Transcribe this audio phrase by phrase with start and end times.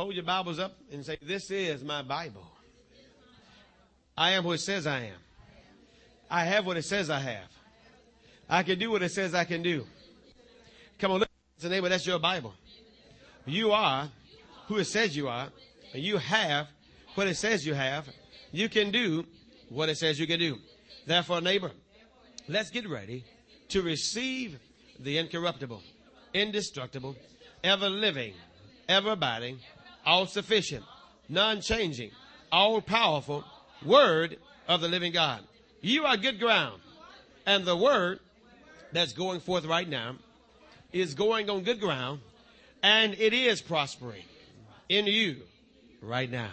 [0.00, 2.46] Hold your Bibles up and say, This is my Bible.
[4.16, 5.18] I am what it says I am.
[6.30, 7.50] I have what it says I have.
[8.48, 9.84] I can do what it says I can do.
[10.98, 11.28] Come on, look
[11.58, 11.90] at the neighbor.
[11.90, 12.54] That's your Bible.
[13.44, 14.08] You are
[14.68, 15.48] who it says you are.
[15.92, 16.68] And you have
[17.14, 18.08] what it says you have.
[18.52, 19.26] You can do
[19.68, 20.56] what it says you can do.
[21.06, 21.72] Therefore, neighbor,
[22.48, 23.22] let's get ready
[23.68, 24.58] to receive
[24.98, 25.82] the incorruptible,
[26.32, 27.16] indestructible,
[27.62, 28.32] ever living,
[28.88, 29.58] ever abiding,
[30.10, 30.84] all sufficient,
[31.28, 32.10] non changing,
[32.50, 33.44] all powerful
[33.86, 35.40] word of the living God.
[35.82, 36.80] You are good ground.
[37.46, 38.18] And the word
[38.92, 40.16] that's going forth right now
[40.92, 42.20] is going on good ground
[42.82, 44.24] and it is prospering
[44.88, 45.36] in you
[46.02, 46.50] right now.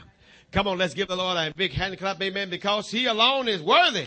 [0.52, 3.62] Come on, let's give the Lord a big hand clap, amen, because he alone is
[3.62, 4.06] worthy.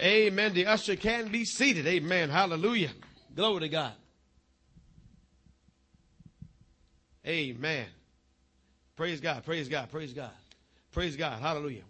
[0.00, 0.54] Amen.
[0.54, 1.86] The usher can be seated.
[1.88, 2.30] Amen.
[2.30, 2.90] Hallelujah.
[3.34, 3.92] Glory to God.
[7.26, 7.86] Amen.
[8.96, 9.44] Praise God.
[9.44, 9.90] Praise God.
[9.90, 10.30] Praise God.
[10.92, 11.40] Praise God.
[11.40, 11.82] Hallelujah.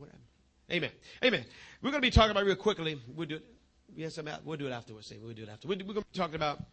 [0.70, 0.91] Amen.
[1.22, 1.44] Amen.
[1.83, 2.98] We're going to be talking about real quickly.
[3.14, 3.44] We'll do it.
[3.94, 4.44] Yes, I'm out.
[4.44, 5.12] we'll do it afterwards.
[5.22, 5.69] We'll do it after.
[5.69, 6.64] We're going to be talking about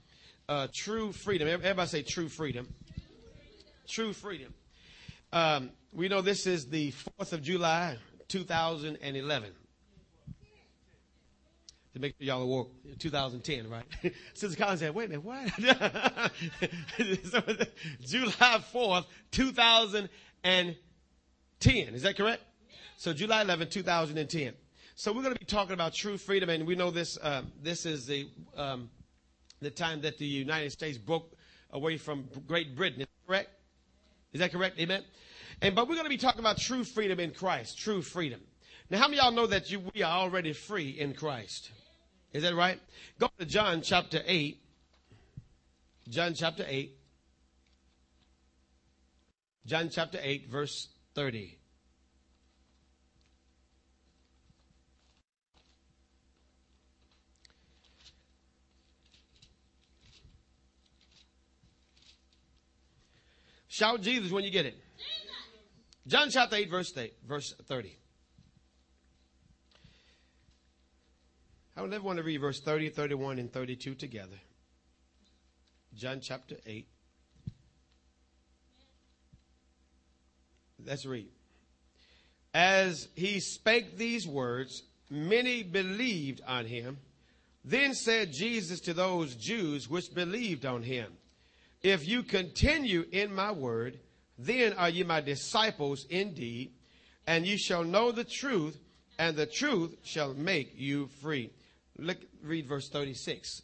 [0.48, 1.48] uh, true freedom.
[1.48, 2.74] Everybody say true freedom.
[3.88, 4.54] True freedom.
[5.34, 7.98] Um, we know this is the 4th of July,
[8.30, 9.50] 2011.
[11.94, 13.84] To make sure y'all awoke, 2010, right?
[14.34, 15.46] Sister Collins said, wait a minute, what?
[18.02, 21.94] July 4th, 2010.
[21.94, 22.42] Is that correct?
[22.96, 24.54] So July 11, 2010.
[24.96, 27.18] So we're going to be talking about true freedom, and we know this.
[27.18, 28.90] Uh, this is the um,
[29.62, 31.34] the time that the United States broke
[31.72, 33.02] away from Great Britain.
[33.02, 33.50] Is that correct?
[34.34, 34.80] Is that correct?
[34.80, 35.04] Amen.
[35.62, 37.80] And but we're going to be talking about true freedom in Christ.
[37.80, 38.42] True freedom.
[38.90, 41.72] Now, how many of y'all know that you, we are already free in Christ?
[42.34, 42.80] Is that right?
[43.20, 44.58] Go to John chapter 8.
[46.10, 46.98] John chapter 8.
[49.66, 51.58] John chapter 8, verse 30.
[63.68, 64.78] Shout Jesus when you get it.
[66.08, 67.98] John chapter 8, verse 8, verse 30.
[71.82, 74.40] I would want to read verse 30, 31, and 32 together.
[75.96, 76.88] John chapter 8.
[80.86, 81.30] Let's read.
[82.54, 87.00] As he spake these words, many believed on him.
[87.66, 91.12] Then said Jesus to those Jews which believed on him,
[91.82, 93.98] If you continue in my word,
[94.38, 96.74] then are ye my disciples indeed,
[97.26, 98.78] and ye shall know the truth,
[99.18, 101.50] and the truth shall make you free.
[102.02, 103.62] Look, read verse 36.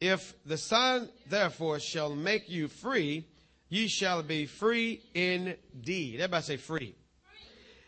[0.00, 3.26] If the Son therefore shall make you free,
[3.68, 6.20] ye shall be free indeed.
[6.20, 6.94] Everybody say free.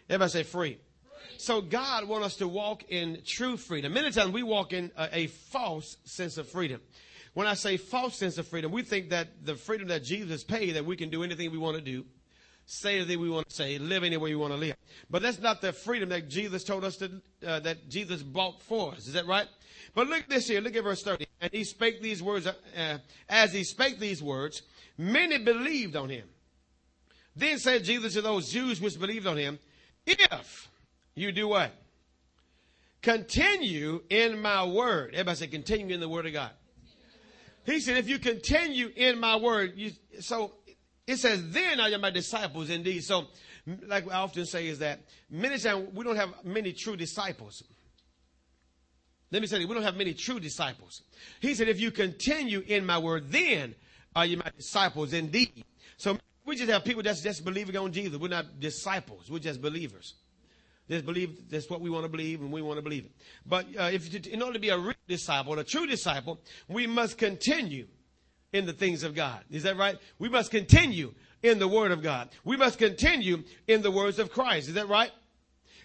[0.09, 0.79] Everybody say free.
[1.37, 3.93] So God wants us to walk in true freedom.
[3.93, 6.81] Many times we walk in a, a, false sense of freedom.
[7.35, 10.73] When I say false sense of freedom, we think that the freedom that Jesus paid,
[10.73, 12.05] that we can do anything we want to do,
[12.71, 14.77] say anything we want to say, live any way we want to live.
[15.09, 17.11] But that's not the freedom that Jesus told us to,
[17.47, 19.07] uh, that Jesus bought for us.
[19.07, 19.47] Is that right?
[19.95, 20.61] But look this here.
[20.61, 21.27] Look at verse 30.
[21.41, 22.99] And he spake these words, uh, uh,
[23.29, 24.63] as he spake these words,
[24.99, 26.29] many believed on him.
[27.35, 29.59] Then said Jesus to those Jews which believed on him,
[30.07, 30.69] if
[31.15, 31.73] you do what?
[33.01, 35.11] Continue in my word.
[35.15, 36.51] Everybody say continue in the word of God.
[37.65, 40.53] He said, if you continue in my word, you, so
[41.09, 43.03] it says, then are you my disciples indeed.
[43.03, 43.29] So,
[43.87, 47.65] like I often say, is that many times we don't have many true disciples.
[49.31, 51.01] Let me say, we don't have many true disciples.
[51.41, 53.75] He said, if you continue in my word, then
[54.15, 55.65] are you my disciples indeed.
[55.97, 58.19] So we just have people that's just believing on Jesus.
[58.19, 59.31] We're not disciples.
[59.31, 60.13] We're just believers.
[60.91, 63.13] Just believe that's what we want to believe and we want to believe it.
[63.47, 66.39] But uh, if in order to be a real disciple, a true disciple,
[66.69, 67.87] we must continue
[68.53, 69.45] in the things of God.
[69.51, 69.97] Is that right?
[70.19, 72.31] We must continue in the Word of God.
[72.45, 74.69] We must continue in the words of Christ.
[74.69, 75.11] Is that right?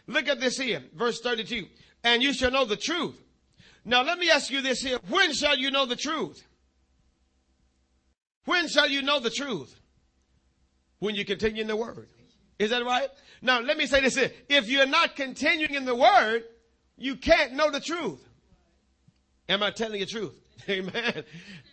[0.07, 1.65] Look at this here, verse 32.
[2.03, 3.19] And you shall know the truth.
[3.85, 4.99] Now let me ask you this here.
[5.09, 6.43] When shall you know the truth?
[8.45, 9.79] When shall you know the truth?
[10.99, 12.07] When you continue in the Word.
[12.59, 13.09] Is that right?
[13.41, 14.31] Now let me say this here.
[14.47, 16.43] If you're not continuing in the Word,
[16.97, 18.25] you can't know the truth.
[19.49, 20.39] Am I telling you the truth?
[20.69, 21.23] Amen.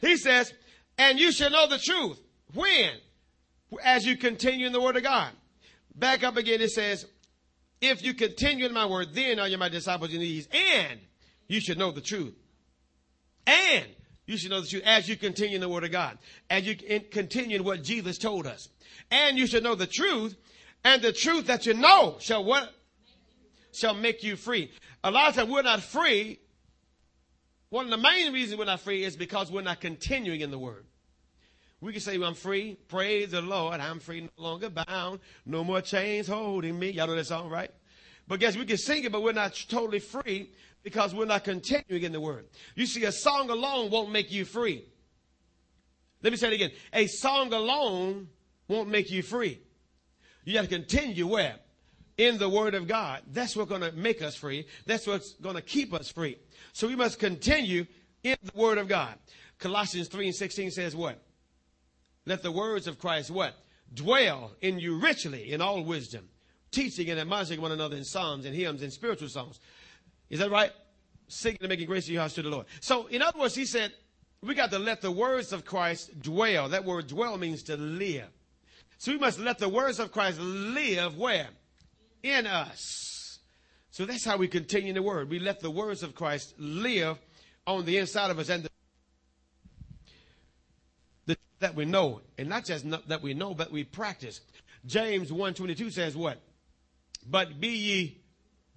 [0.01, 0.53] He says,
[0.99, 2.21] and you shall know the truth.
[2.55, 2.91] When?
[3.85, 5.31] As you continue in the word of God.
[5.95, 7.07] Back up again, it says,
[7.81, 11.01] if you continue in my word, then are you my disciples in these, and
[11.49, 12.35] you should know the truth.
[13.47, 13.87] And
[14.31, 16.17] You should know the truth as you continue in the Word of God,
[16.49, 18.69] as you continue in what Jesus told us.
[19.11, 20.37] And you should know the truth,
[20.85, 22.73] and the truth that you know shall what?
[23.73, 24.71] Shall make you free.
[25.03, 26.39] A lot of times we're not free.
[27.71, 30.59] One of the main reasons we're not free is because we're not continuing in the
[30.59, 30.85] Word.
[31.81, 32.77] We can say, well, I'm free.
[32.89, 33.81] Praise the Lord.
[33.81, 35.21] I'm free, no longer bound.
[35.47, 36.91] No more chains holding me.
[36.91, 37.71] Y'all know that song, right?
[38.29, 40.51] But guess we can sing it, but we're not totally free
[40.83, 42.47] because we're not continuing in the word.
[42.75, 44.85] You see, a song alone won't make you free.
[46.23, 46.71] Let me say it again.
[46.93, 48.29] A song alone
[48.69, 49.61] won't make you free.
[50.45, 51.57] You have to continue where?
[52.21, 53.23] In the word of God.
[53.33, 54.67] That's what's going to make us free.
[54.85, 56.37] That's what's going to keep us free.
[56.75, 57.87] So we must continue
[58.23, 59.15] in the word of God.
[59.59, 61.19] Colossians 3 and 16 says what?
[62.27, 63.55] Let the words of Christ what?
[63.95, 66.29] Dwell in you richly in all wisdom,
[66.71, 69.59] teaching and admonishing one another in psalms and hymns and spiritual songs.
[70.29, 70.73] Is that right?
[71.29, 72.67] Singing and making grace to your house to the Lord.
[72.81, 73.95] So, in other words, he said,
[74.43, 76.69] we got to let the words of Christ dwell.
[76.69, 78.29] That word dwell means to live.
[78.99, 81.49] So we must let the words of Christ live where?
[82.23, 83.39] In us.
[83.91, 85.31] So that's how we continue the word.
[85.31, 87.19] We let the words of Christ live
[87.67, 88.71] on the inside of us and the,
[91.27, 92.21] the that we know.
[92.39, 94.41] And not just that we know, but we practice.
[94.87, 96.41] James 1.22 says what?
[97.29, 98.21] But be ye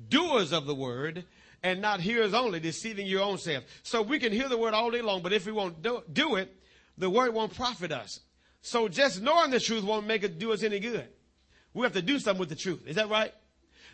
[0.10, 1.26] doers of the word
[1.62, 3.64] and not hearers only, deceiving your own self.
[3.84, 6.36] So we can hear the word all day long, but if we won't do, do
[6.36, 6.54] it,
[6.98, 8.20] the word won't profit us.
[8.62, 11.08] So just knowing the truth won't make it do us any good.
[11.74, 12.88] We have to do something with the truth.
[12.88, 13.34] Is that right?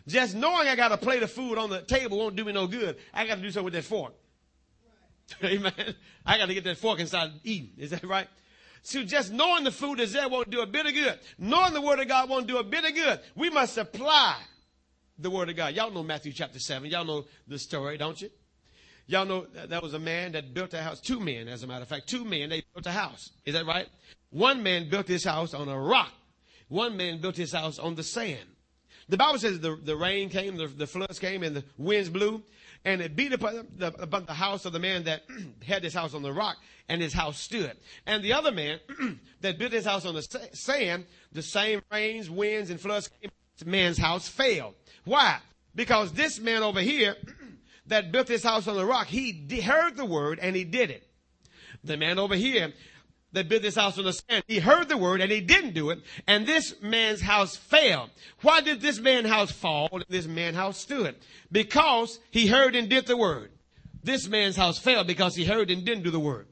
[0.08, 2.68] Just knowing I got a plate of food on the table won't do me no
[2.68, 2.98] good.
[3.14, 4.14] I got to do something with that fork.
[5.42, 5.54] Right.
[5.54, 5.96] Amen.
[6.26, 7.72] I got to get that fork and start eating.
[7.78, 8.28] Is that right?
[8.82, 11.20] So just knowing the food is there won't do a bit of good.
[11.38, 13.20] Knowing the word of God won't do a bit of good.
[13.36, 14.38] We must apply
[15.18, 15.74] the word of God.
[15.74, 16.90] Y'all know Matthew chapter 7.
[16.90, 18.30] Y'all know the story, don't you?
[19.06, 21.00] Y'all know that was a man that built a house.
[21.00, 22.08] Two men, as a matter of fact.
[22.08, 23.32] Two men, they built a house.
[23.46, 23.88] Is that right?
[24.30, 26.12] One man built his house on a rock.
[26.70, 28.48] One man built his house on the sand.
[29.10, 32.44] The Bible says the, the rain came, the, the floods came, and the winds blew,
[32.86, 35.24] and it beat upon the, upon the house of the man that
[35.68, 36.58] had his house on the rock,
[36.88, 37.76] and his house stood.
[38.06, 38.80] And the other man
[39.42, 40.22] that built his house on the
[40.54, 43.32] sand, the same rains, winds, and floods came,
[43.66, 44.76] man's house failed.
[45.06, 45.40] Why?
[45.76, 47.16] Because this man over here
[47.88, 51.04] that built his house on the rock, he heard the word and he did it.
[51.84, 52.74] The man over here
[53.32, 55.90] that built this house on the sand, he heard the word and he didn't do
[55.92, 56.00] it.
[56.28, 58.10] And this man's house failed.
[58.42, 61.16] Why did this man's house fall this man's house stood?
[61.52, 63.52] Because he heard and did the word.
[64.04, 66.48] This man's house fell because he heard and didn't do the word.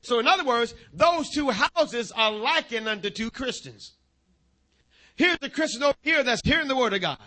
[0.00, 3.94] So in other words, those two houses are likened unto two Christians.
[5.16, 7.18] Here's the Christian over here that's hearing the word of God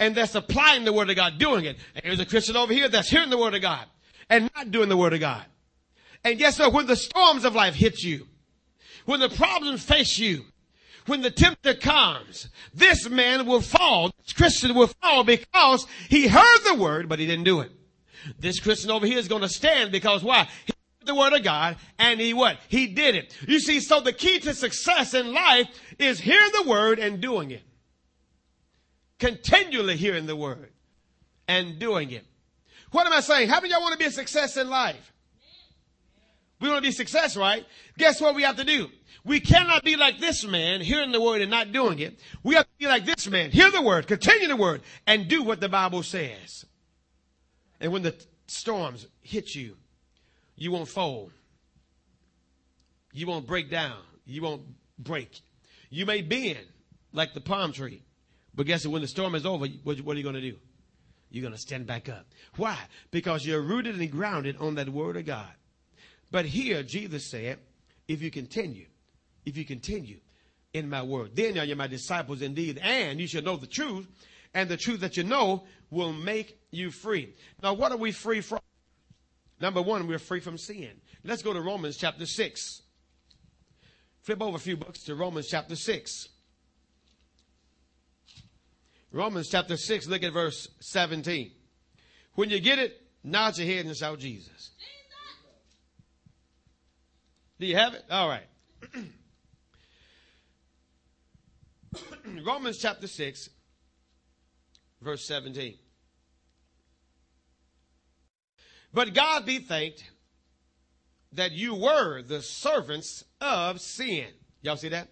[0.00, 1.76] and that's applying the word of God, doing it.
[1.94, 3.84] And here's a Christian over here that's hearing the word of God
[4.30, 5.44] and not doing the word of God.
[6.24, 6.72] And guess what?
[6.72, 8.26] When the storms of life hit you,
[9.06, 10.44] when the problems face you,
[11.06, 14.10] when the tempter comes, this man will fall.
[14.18, 17.72] This Christian will fall because he heard the word, but he didn't do it.
[18.38, 20.48] This Christian over here is going to stand because why?
[20.66, 22.58] He heard the word of God and he what?
[22.68, 23.34] He did it.
[23.46, 25.68] You see, so the key to success in life
[25.98, 27.62] is hearing the word and doing it
[29.18, 30.70] continually hearing the word
[31.46, 32.24] and doing it.
[32.90, 33.48] What am I saying?
[33.48, 35.12] How many y'all want to be a success in life?
[36.60, 37.64] We want to be success, right?
[37.98, 38.88] Guess what we have to do?
[39.24, 42.18] We cannot be like this man, hearing the word and not doing it.
[42.42, 45.42] We have to be like this man, hear the word, continue the word, and do
[45.42, 46.64] what the Bible says.
[47.80, 48.14] And when the
[48.46, 49.76] storms hit you,
[50.56, 51.32] you won't fold.
[53.12, 53.98] You won't break down.
[54.26, 54.62] You won't
[54.98, 55.40] break.
[55.90, 56.66] You may bend
[57.12, 58.02] like the palm tree.
[58.54, 58.94] But guess what?
[58.94, 60.56] When the storm is over, what, what are you going to do?
[61.30, 62.26] You're going to stand back up.
[62.56, 62.76] Why?
[63.10, 65.46] Because you're rooted and grounded on that word of God.
[66.30, 67.58] But here, Jesus said,
[68.06, 68.86] if you continue,
[69.44, 70.18] if you continue
[70.72, 74.06] in my word, then are you my disciples indeed, and you shall know the truth,
[74.54, 77.34] and the truth that you know will make you free.
[77.62, 78.60] Now, what are we free from?
[79.60, 80.90] Number one, we're free from sin.
[81.24, 82.82] Let's go to Romans chapter 6.
[84.22, 86.28] Flip over a few books to Romans chapter 6.
[89.10, 91.50] Romans chapter 6, look at verse 17.
[92.34, 94.70] When you get it, nod your head and shout Jesus.
[97.60, 98.04] Do you have it?
[98.10, 98.46] All right.
[102.44, 103.50] Romans chapter 6,
[105.02, 105.74] verse 17.
[108.92, 110.04] But God be thanked
[111.32, 114.26] that you were the servants of sin.
[114.62, 115.08] Y'all see that?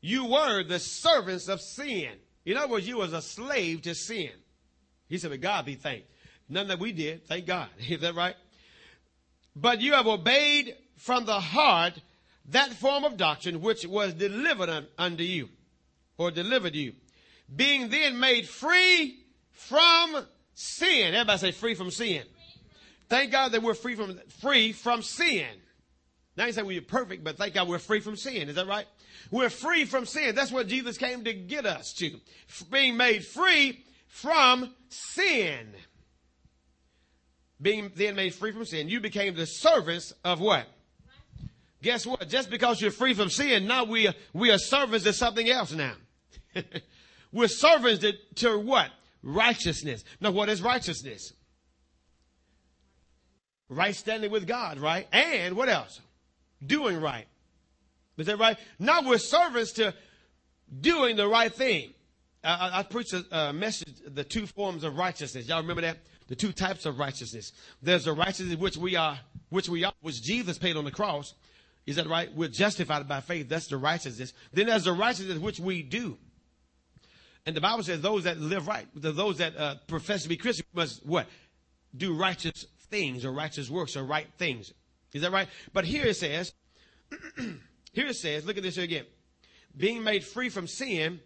[0.00, 2.10] You were the servants of sin.
[2.44, 4.30] In other words, you was a slave to sin.
[5.08, 6.08] He said, but God be thanked.
[6.48, 7.68] None that we did, thank God.
[7.88, 8.34] Is that right?
[9.54, 11.94] but you have obeyed from the heart
[12.50, 15.48] that form of doctrine which was delivered un- unto you,
[16.16, 16.92] or delivered you,
[17.54, 19.18] being then made free
[19.50, 21.14] from sin.
[21.14, 22.22] Everybody say free from sin.
[23.08, 25.46] Thank God that we're free from free from sin.
[26.36, 28.48] Now you say we're perfect, but thank God we're free from sin.
[28.48, 28.86] Is that right?
[29.30, 30.34] We're free from sin.
[30.34, 32.20] That's what Jesus came to get us to.
[32.70, 35.74] Being made free from sin.
[37.60, 40.66] Being then made free from sin, you became the servants of what?
[41.82, 42.28] Guess what?
[42.28, 45.72] Just because you're free from sin, now we are, we are servants to something else
[45.72, 45.94] now.
[47.32, 48.90] we're servants to, to what?
[49.22, 50.04] Righteousness.
[50.20, 51.32] Now what is righteousness?
[53.68, 55.08] Right standing with God, right?
[55.12, 56.00] And what else?
[56.64, 57.26] Doing right.
[58.16, 58.58] Is that right?
[58.78, 59.92] Now we're servants to
[60.80, 61.94] doing the right thing.
[62.44, 65.48] I, I preached a, a message, the two forms of righteousness.
[65.48, 65.98] Y'all remember that?
[66.28, 67.52] The two types of righteousness.
[67.82, 71.34] There's the righteousness which we are, which we are, which Jesus paid on the cross.
[71.86, 72.32] Is that right?
[72.34, 73.48] We're justified by faith.
[73.48, 74.32] That's the righteousness.
[74.52, 76.16] Then there's the righteousness which we do.
[77.44, 80.66] And the Bible says those that live right, those that uh, profess to be Christian
[80.74, 81.26] must what?
[81.96, 84.72] Do righteous things or righteous works or right things.
[85.12, 85.48] Is that right?
[85.72, 86.52] But here it says,
[87.92, 89.04] here it says, look at this here again.
[89.76, 91.20] Being made free from sin,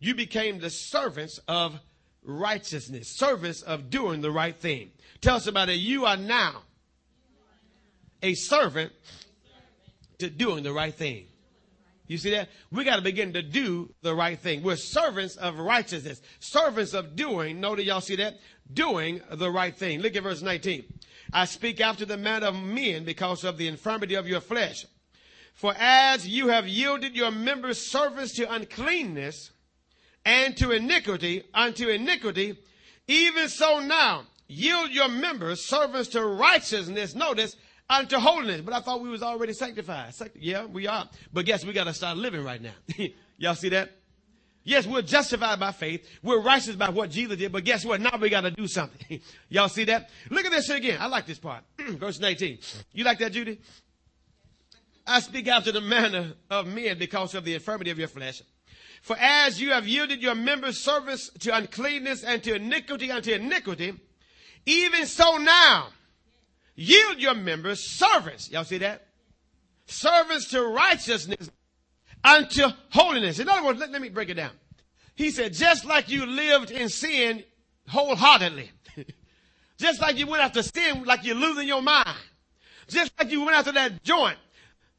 [0.00, 1.78] you became the servants of
[2.24, 4.90] righteousness, servants of doing the right thing.
[5.20, 5.70] Tell it.
[5.70, 6.62] You are now
[8.22, 8.92] a servant
[10.22, 11.26] to doing the right thing.
[12.06, 12.48] You see that?
[12.70, 14.62] We got to begin to do the right thing.
[14.62, 17.60] We're servants of righteousness, servants of doing.
[17.60, 18.34] Notice y'all see that?
[18.72, 20.00] Doing the right thing.
[20.00, 20.84] Look at verse 19.
[21.32, 24.84] I speak after the manner of men because of the infirmity of your flesh.
[25.54, 29.50] For as you have yielded your members servants to uncleanness
[30.24, 32.58] and to iniquity unto iniquity,
[33.06, 37.14] even so now yield your members servants to righteousness.
[37.14, 37.56] Notice
[37.92, 38.60] unto holiness.
[38.62, 40.14] But I thought we was already sanctified.
[40.34, 41.08] Yeah, we are.
[41.32, 42.72] But guess we got to start living right now.
[43.38, 43.90] Y'all see that?
[44.64, 46.08] Yes, we're justified by faith.
[46.22, 47.50] We're righteous by what Jesus did.
[47.50, 48.00] But guess what?
[48.00, 49.20] Now we got to do something.
[49.48, 50.10] Y'all see that?
[50.30, 50.98] Look at this again.
[51.00, 51.64] I like this part.
[51.78, 52.58] Verse 19.
[52.92, 53.60] You like that, Judy?
[55.04, 58.40] I speak after the manner of men because of the infirmity of your flesh.
[59.02, 63.94] For as you have yielded your members service to uncleanness and to iniquity unto iniquity,
[64.64, 65.88] even so now
[66.74, 68.50] yield your members servants.
[68.50, 69.06] Y'all see that?
[69.86, 71.50] Servants to righteousness
[72.24, 73.38] unto holiness.
[73.38, 74.52] In other words, let, let me break it down.
[75.14, 77.44] He said, just like you lived in sin
[77.88, 78.70] wholeheartedly,
[79.78, 82.16] just like you went after sin like you're losing your mind,
[82.88, 84.38] just like you went after that joint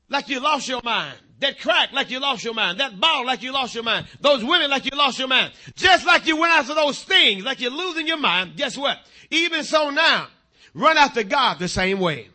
[0.09, 3.41] like you lost your mind, that crack like you lost your mind, that ball like
[3.41, 6.53] you lost your mind, those women like you lost your mind, just like you went
[6.53, 8.97] after those things like you're losing your mind, guess what?
[9.31, 10.27] Even so now,
[10.73, 12.29] run after God the same way.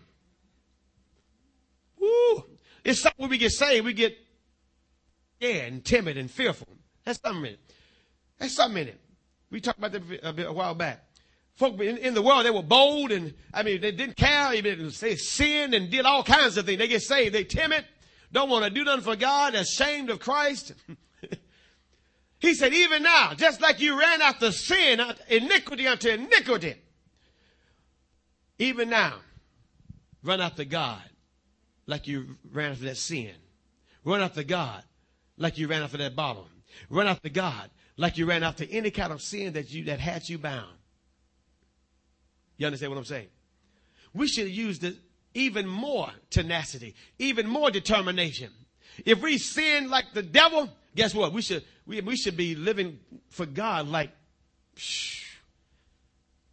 [2.00, 2.44] Woo!
[2.84, 4.16] It's something when we get saved, we get
[5.36, 6.68] scared and timid and fearful.
[7.04, 7.60] That's something in it.
[8.38, 9.00] That's something in it.
[9.50, 11.04] We talked about that a, bit, a while back.
[11.56, 14.50] Folk in, in, the world, they were bold and, I mean, they didn't care.
[14.62, 16.78] They sinned and did all kinds of things.
[16.78, 17.34] They get saved.
[17.34, 17.84] They timid.
[18.30, 19.54] Don't want to do nothing for God.
[19.54, 20.74] Ashamed of Christ.
[22.38, 26.76] he said, even now, just like you ran after sin, uh, iniquity unto iniquity,
[28.58, 29.14] even now,
[30.22, 31.02] run after God
[31.86, 33.32] like you ran after that sin.
[34.04, 34.82] Run after God
[35.36, 36.48] like you ran after that bottle.
[36.90, 40.28] Run after God like you ran after any kind of sin that you that had
[40.28, 40.76] you bound.
[42.56, 43.28] You understand what I'm saying?
[44.12, 44.96] We should use the
[45.34, 48.50] even more tenacity, even more determination.
[49.04, 51.32] If we sin like the devil, guess what?
[51.32, 52.98] We should we, we should be living
[53.28, 54.10] for God like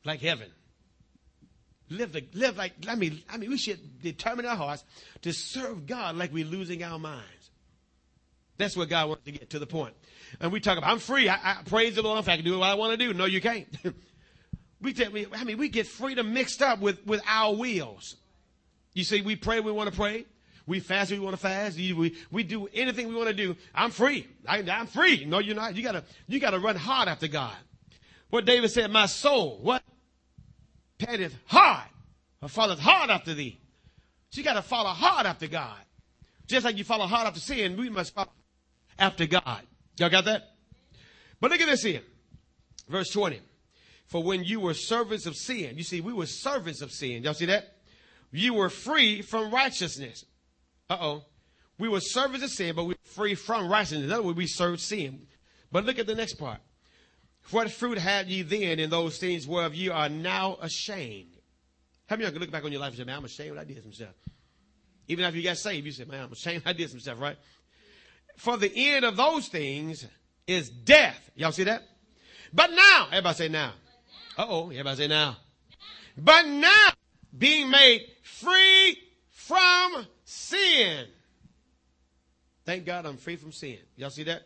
[0.04, 0.50] like heaven.
[1.90, 4.84] Live, the, live like, I mean, I mean, we should determine our hearts
[5.22, 7.52] to serve God like we're losing our minds.
[8.58, 9.94] That's what God wants to get to the point.
[10.40, 11.30] And we talk about, I'm free.
[11.30, 12.20] I, I praise the Lord.
[12.20, 13.14] If I can do what I want to do.
[13.14, 13.68] No, you can't.
[14.82, 18.16] we, tell, I mean, we get freedom mixed up with, with our wills.
[18.94, 20.26] You see, we pray, we want to pray.
[20.68, 21.78] We fast, we want to fast.
[21.78, 23.56] We, we do anything we want to do.
[23.76, 24.28] I'm free.
[24.48, 25.26] I, am free.
[25.26, 25.76] No, you're not.
[25.76, 27.56] You gotta, you gotta run hard after God.
[28.32, 29.84] What David said, my soul, what?
[30.98, 31.90] Panteth hard.
[32.42, 33.60] Her father's hard after thee.
[34.30, 35.80] She gotta follow hard after God.
[36.48, 38.32] Just like you follow hard after sin, we must follow
[39.00, 39.62] after God.
[39.98, 40.44] Y'all got that?
[41.40, 42.02] But look at this here.
[42.88, 43.42] Verse 20.
[44.08, 47.24] For when you were servants of sin, you see, we were servants of sin.
[47.24, 47.76] Y'all see that?
[48.32, 50.26] You were free from righteousness.
[50.90, 51.24] Uh oh.
[51.78, 54.04] We were servants of sin, but we were free from righteousness.
[54.04, 55.28] In other words, we served sin.
[55.72, 56.60] But look at the next part.
[57.52, 61.38] What fruit had ye then in those things whereof ye are now ashamed?
[62.08, 63.58] How many of you can look back on your life and say, man, I'm ashamed
[63.58, 64.14] I did some stuff.
[65.08, 67.38] Even after you got saved, you say, man, I'm ashamed I did some stuff, right?
[68.38, 70.06] For the end of those things
[70.48, 71.32] is death.
[71.36, 71.84] Y'all see that?
[72.54, 73.74] But now, everybody say now.
[74.38, 75.38] Uh oh, everybody say now.
[76.18, 76.88] But now,
[77.38, 78.98] being made free
[79.30, 81.06] from sin.
[82.66, 83.78] Thank God I'm free from sin.
[83.96, 84.44] Y'all see that?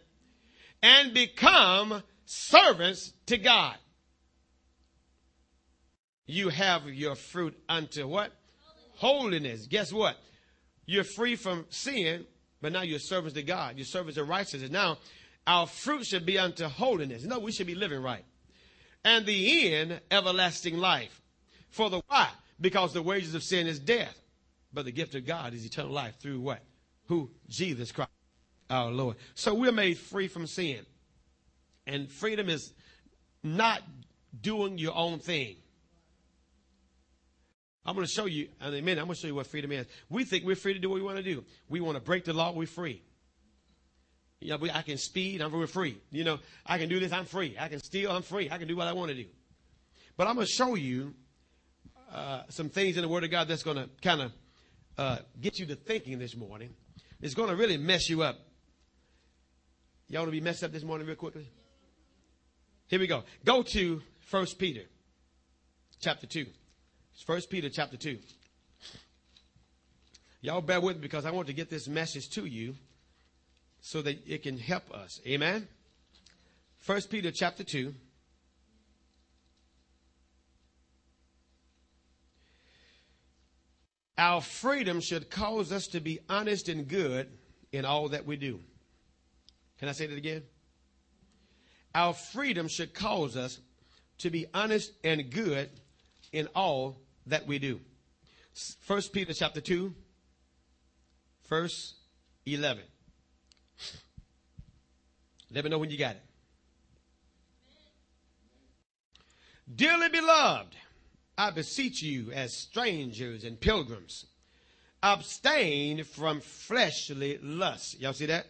[0.82, 3.76] And become servants to God.
[6.28, 8.32] You have your fruit unto what?
[8.98, 9.66] Holiness.
[9.66, 10.16] Guess what?
[10.86, 12.26] You're free from sin,
[12.62, 13.78] but now you're servants to God.
[13.78, 14.70] You're servants of righteousness.
[14.70, 15.00] Now,
[15.48, 17.24] our fruit should be unto holiness.
[17.24, 18.24] No, we should be living right.
[19.04, 21.24] And the end, everlasting life.
[21.72, 22.30] For the why?
[22.62, 24.16] Because the wages of sin is death.
[24.72, 26.64] But the gift of God is eternal life through what?
[27.08, 27.32] Who?
[27.48, 28.12] Jesus Christ,
[28.70, 29.16] our Lord.
[29.34, 30.86] So we're made free from sin.
[31.90, 32.72] And freedom is
[33.42, 33.82] not
[34.40, 35.56] doing your own thing.
[37.84, 38.74] I'm going to show you in.
[38.74, 39.88] I'm going to show you what freedom is.
[40.08, 41.44] We think we're free to do what we want to do.
[41.68, 42.52] We want to break the law.
[42.52, 43.02] We're free.
[44.40, 45.42] You know, I can speed.
[45.42, 45.98] I'm free.
[46.12, 47.12] You know, I can do this.
[47.12, 47.58] I'm free.
[47.60, 48.12] I can steal.
[48.12, 48.52] I'm free.
[48.52, 49.26] I can do what I want to do.
[50.16, 51.16] But I'm going to show you
[52.14, 54.32] uh, some things in the Word of God that's going to kind of
[54.96, 56.70] uh, get you to thinking this morning.
[57.20, 58.38] It's going to really mess you up.
[60.08, 61.48] Y'all want to be messed up this morning real quickly?
[62.90, 63.24] Here we go.
[63.46, 64.82] Go to First Peter
[66.00, 66.48] chapter 2.
[67.24, 68.18] First Peter chapter 2.
[70.42, 72.76] Y'all bear with me because I want to get this message to you
[73.82, 75.22] so that it can help us.
[75.28, 75.68] Amen.
[76.78, 77.94] First Peter chapter 2.
[84.18, 87.30] Our freedom should cause us to be honest and good
[87.72, 88.60] in all that we do.
[89.78, 90.42] Can I say that again?
[92.00, 93.60] Our freedom should cause us
[94.20, 95.70] to be honest and good
[96.32, 97.82] in all that we do.
[98.80, 99.94] First Peter chapter 2,
[101.50, 101.96] verse
[102.46, 102.84] 11.
[105.52, 106.24] Let me know when you got it.
[109.76, 110.74] Dearly beloved,
[111.38, 114.26] I beseech you as strangers and pilgrims,
[115.04, 118.00] abstain from fleshly lusts.
[118.00, 118.48] Y'all see that?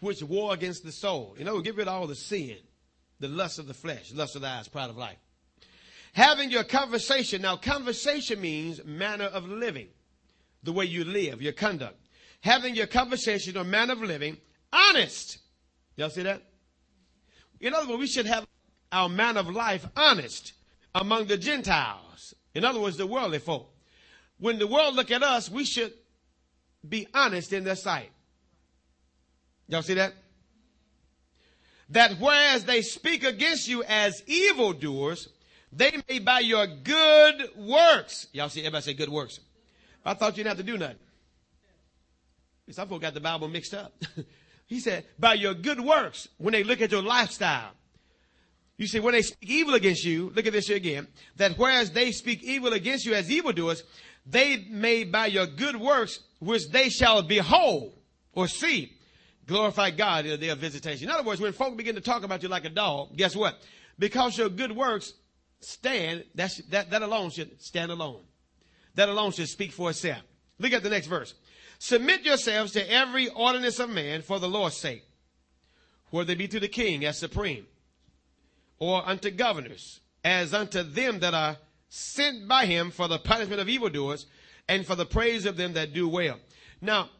[0.00, 1.36] Which war against the soul.
[1.38, 2.56] You know, get rid of all the sin,
[3.22, 5.16] the lust of the flesh, lust of the eyes, pride of life.
[6.12, 7.40] Having your conversation.
[7.40, 9.86] Now, conversation means manner of living,
[10.64, 11.96] the way you live, your conduct.
[12.40, 14.36] Having your conversation or manner of living
[14.72, 15.38] honest.
[15.96, 16.42] Y'all see that?
[17.60, 18.44] In other words, we should have
[18.90, 20.52] our manner of life honest
[20.92, 22.34] among the Gentiles.
[22.54, 23.72] In other words, the worldly folk.
[24.38, 25.92] When the world look at us, we should
[26.86, 28.10] be honest in their sight.
[29.68, 30.12] Y'all see that?
[31.92, 35.28] That whereas they speak against you as evildoers,
[35.70, 38.28] they may by your good works.
[38.32, 39.40] Y'all see, everybody say good works.
[40.02, 40.96] I thought you didn't have to do nothing.
[42.70, 43.92] Some folk got the Bible mixed up.
[44.66, 47.72] he said, by your good works, when they look at your lifestyle.
[48.78, 51.90] You see, when they speak evil against you, look at this here again, that whereas
[51.90, 53.82] they speak evil against you as evildoers,
[54.24, 57.92] they may by your good works, which they shall behold
[58.32, 58.96] or see,
[59.46, 61.08] glorify God in their visitation.
[61.08, 63.58] In other words, when folk begin to talk about you like a dog, guess what?
[63.98, 65.14] Because your good works
[65.60, 68.20] stand, that's, that, that alone should stand alone.
[68.94, 70.22] That alone should speak for itself.
[70.58, 71.34] Look at the next verse.
[71.78, 75.04] Submit yourselves to every ordinance of man for the Lord's sake,
[76.10, 77.66] whether they be to the king as supreme,
[78.78, 81.56] or unto governors, as unto them that are
[81.88, 84.26] sent by him for the punishment of evildoers,
[84.68, 86.38] and for the praise of them that do well.
[86.80, 87.10] Now,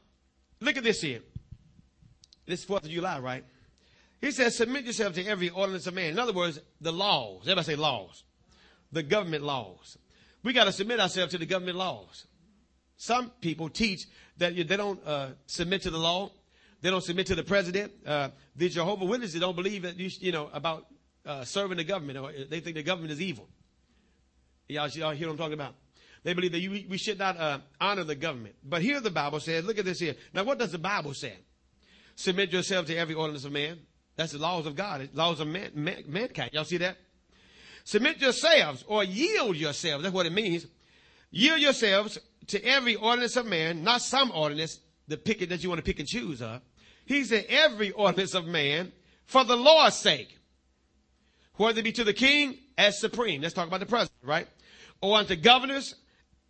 [0.61, 1.20] look at this here.
[2.46, 3.44] This 4th of July, right?
[4.20, 6.11] He says, submit yourself to every ordinance of man.
[6.11, 7.42] In other words, the laws.
[7.42, 8.24] Everybody say laws
[8.92, 9.98] the government laws.
[10.44, 12.26] We got to submit ourselves to the government laws.
[12.96, 16.31] Some people teach that they don't uh, submit to the law.
[16.83, 17.92] They don't submit to the president.
[18.07, 20.87] Uh, the Jehovah Witnesses don't believe that you, you know about
[21.24, 23.48] uh, serving the government, or they think the government is evil.
[24.68, 25.74] Y'all, y'all hear what I'm talking about?
[26.24, 28.55] They believe that you, we should not uh, honor the government.
[28.62, 30.14] But here the Bible says, look at this here.
[30.33, 31.35] Now, what does the Bible say?
[32.14, 33.79] Submit yourselves to every ordinance of man.
[34.16, 36.51] That's the laws of God, laws of man, man, mankind.
[36.53, 36.96] Y'all see that?
[37.85, 40.03] Submit yourselves or yield yourselves.
[40.03, 40.66] That's what it means.
[41.31, 45.79] Yield yourselves to every ordinance of man, not some ordinance, the picket that you want
[45.79, 46.61] to pick and choose of.
[47.07, 48.92] He said every ordinance of man
[49.27, 50.38] for the Lord's sake.
[51.57, 53.42] Whether it be to the king as supreme.
[53.42, 54.48] Let's talk about the president, right?
[55.01, 55.94] Or unto governors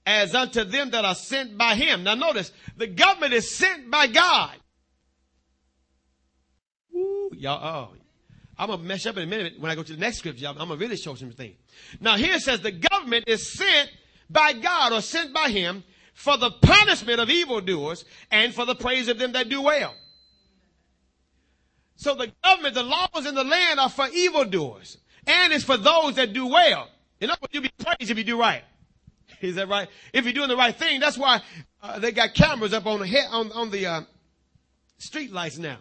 [0.05, 2.05] as unto them that are sent by him.
[2.05, 4.57] Now notice, the government is sent by God.
[7.33, 7.97] Y'all, oh,
[8.59, 10.47] I'm to mess up in a minute when I go to the next scripture.
[10.47, 11.57] I'm, to really show some things.
[12.01, 13.90] Now here it says the government is sent
[14.31, 19.09] by God or sent by him for the punishment of evildoers and for the praise
[19.09, 19.95] of them that do well.
[21.97, 26.16] So the government, the laws in the land are for evildoers and it's for those
[26.16, 26.88] that do well.
[27.21, 28.62] In other words, you'll be praised if you do right.
[29.40, 29.88] Is that right?
[30.12, 31.40] If you're doing the right thing, that's why
[31.83, 34.01] uh, they got cameras up on the head, on, on the uh,
[34.99, 35.79] street lights now.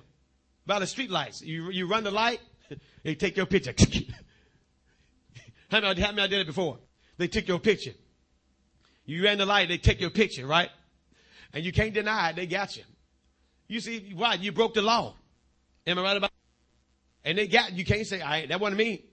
[0.66, 2.40] By the street lights, you you run the light,
[3.04, 3.74] they take your picture.
[5.70, 6.80] how many how many I did it before?
[7.18, 7.94] They took your picture.
[9.06, 10.70] You ran the light, they take your picture, right?
[11.54, 12.84] And you can't deny it, they got you.
[13.68, 14.36] You see, why?
[14.36, 15.16] You broke the law.
[15.88, 16.32] Am I right about?
[17.24, 17.86] And they got you.
[17.86, 19.06] Can't say, "I that wasn't me."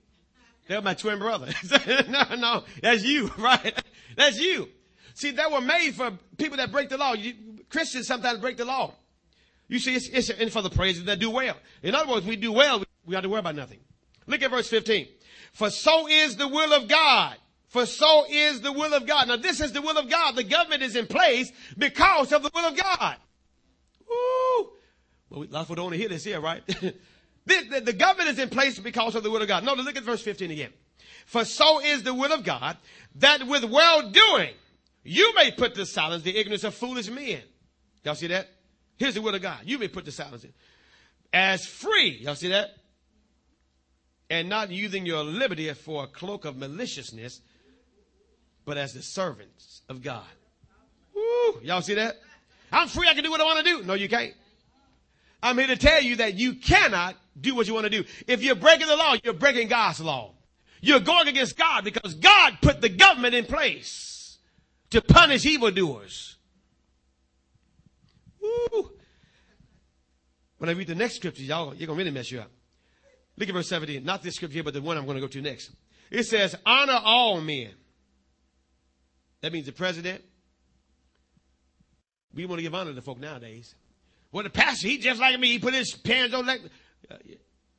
[0.68, 1.48] They're my twin brother.
[2.08, 3.74] no, no, that's you, right?
[4.16, 4.68] That's you.
[5.14, 7.14] See, they were made for people that break the law.
[7.14, 7.34] You,
[7.70, 8.94] Christians sometimes break the law.
[9.68, 11.56] You see, it's, it's in for the praises that do well.
[11.82, 13.80] In other words, we do well, we, we have to worry about nothing.
[14.26, 15.06] Look at verse 15.
[15.52, 17.36] For so is the will of God.
[17.68, 19.28] For so is the will of God.
[19.28, 20.36] Now this is the will of God.
[20.36, 23.16] The government is in place because of the will of God.
[24.08, 24.70] Woo!
[25.28, 26.62] Well, a lot of people don't want to hear this here, right?
[27.46, 29.64] The, the, the, government is in place because of the will of God.
[29.64, 30.70] No, look at verse 15 again.
[31.24, 32.76] For so is the will of God
[33.14, 34.50] that with well doing
[35.02, 37.40] you may put to silence the ignorance of foolish men.
[38.04, 38.50] Y'all see that?
[38.98, 39.60] Here's the word of God.
[39.64, 40.52] You may put to silence it.
[41.32, 42.18] As free.
[42.20, 42.70] Y'all see that?
[44.30, 47.40] And not using your liberty for a cloak of maliciousness,
[48.64, 50.24] but as the servants of God.
[51.14, 51.60] Woo!
[51.62, 52.16] Y'all see that?
[52.70, 53.08] I'm free.
[53.08, 53.82] I can do what I want to do.
[53.84, 54.34] No, you can't.
[55.42, 58.04] I'm here to tell you that you cannot do what you want to do.
[58.26, 60.34] If you're breaking the law, you're breaking God's law.
[60.80, 64.38] You're going against God because God put the government in place
[64.90, 66.36] to punish evildoers.
[68.72, 68.90] Woo.
[70.58, 72.50] When I read the next scripture, y'all, you're going to really mess you up.
[73.36, 74.04] Look at verse 17.
[74.04, 75.70] Not this scripture here, but the one I'm going to go to next.
[76.10, 77.70] It says, honor all men.
[79.40, 80.22] That means the president.
[82.34, 83.74] We want to give honor to folk nowadays.
[84.32, 85.48] Well, the pastor, he just like me.
[85.48, 86.60] He put his pants on like,
[87.10, 87.16] uh,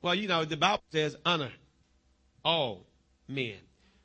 [0.01, 1.51] well, you know, the Bible says honor
[2.43, 2.86] all
[3.27, 3.58] men.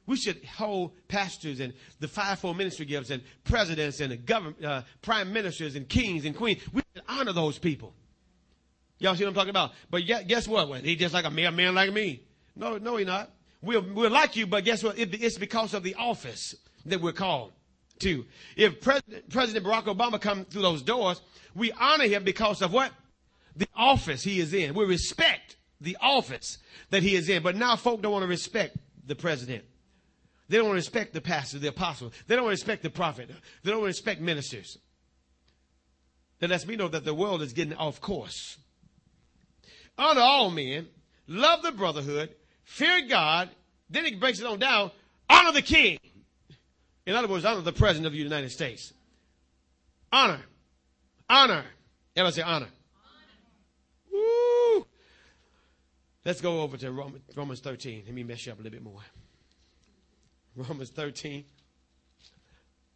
[0.07, 4.83] We should hold pastors and the fivefold ministry gifts and presidents and the government, uh,
[5.01, 6.61] prime ministers and kings and queens.
[6.73, 7.95] We should honor those people.
[8.99, 9.73] Y'all see what I'm talking about?
[9.91, 10.69] But guess what?
[10.69, 12.23] Well, he just like a mere man like me.
[12.55, 13.31] No, no, he not.
[13.63, 14.99] We're, we're like you, but guess what?
[14.99, 16.55] It, it's because of the office
[16.87, 17.53] that we're called
[18.01, 18.27] to.
[18.57, 21.21] If President, President Barack Obama comes through those doors,
[21.55, 22.93] we honor him because of what?
[23.57, 24.75] The office he is in.
[24.75, 26.59] We respect the office
[26.91, 27.43] that he is in.
[27.43, 29.65] But now folk don't want to respect the president.
[30.49, 32.13] They don't respect the pastor, the apostle.
[32.27, 33.31] They don't respect the prophet.
[33.63, 34.79] They don't respect ministers.
[36.41, 38.59] That lets me know that the world is getting off course.
[39.97, 40.89] Honor all men,
[41.27, 43.49] love the brotherhood, fear God.
[43.89, 44.91] Then he breaks it on down.
[45.31, 45.99] Honor the king.
[47.07, 48.93] In other words, honor the president of the United States.
[50.13, 50.41] Honor.
[51.29, 51.65] Honor.
[52.17, 52.55] Everybody say honor.
[52.55, 52.69] honor.
[54.13, 54.87] Woo.
[56.25, 58.05] Let's go over to Romans 13.
[58.07, 59.01] Let me mess you up a little bit more.
[60.69, 61.45] Romans 13.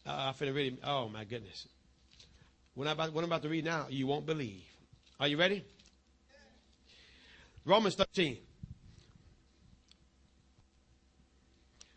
[0.07, 1.66] Uh, I finna read Oh my goodness.
[2.75, 4.62] What I'm, about, what I'm about to read now, you won't believe.
[5.18, 5.64] Are you ready?
[7.64, 8.38] Romans 13.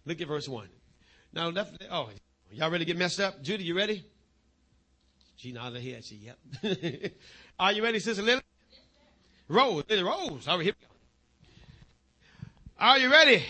[0.06, 0.68] Look at verse 1.
[1.34, 2.10] Now, left, oh,
[2.52, 3.44] y'all ready to get messed up?
[3.44, 4.04] Judy, you ready?
[5.36, 6.04] She nodded her head.
[6.04, 6.38] She, yep.
[7.60, 8.42] Are you ready, Sister Lily?
[9.48, 10.48] Rose, Lily Rose.
[10.48, 10.94] All right, here we go.
[12.80, 13.44] Are you ready?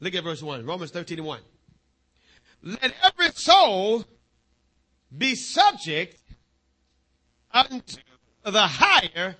[0.00, 1.40] Look at verse 1, Romans 13 and 1.
[2.62, 4.04] Let every soul
[5.16, 6.16] be subject
[7.52, 8.00] unto
[8.44, 9.36] the higher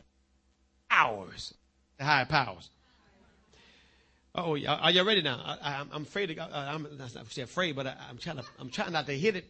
[0.88, 1.54] powers.
[1.98, 2.70] The higher powers.
[4.34, 5.58] Oh, are you ready now?
[5.60, 6.26] I, am afraid.
[6.26, 8.44] To, uh, I'm not afraid, but I, am trying to.
[8.58, 9.44] I'm trying not to hit it,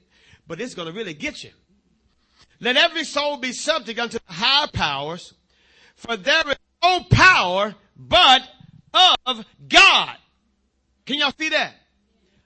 [0.47, 1.51] but it's going to really get you.
[2.61, 5.35] Let every soul be subject unto the higher powers,
[5.97, 8.43] for there is no power but
[9.27, 10.17] of God.
[11.11, 11.75] Can y'all see that?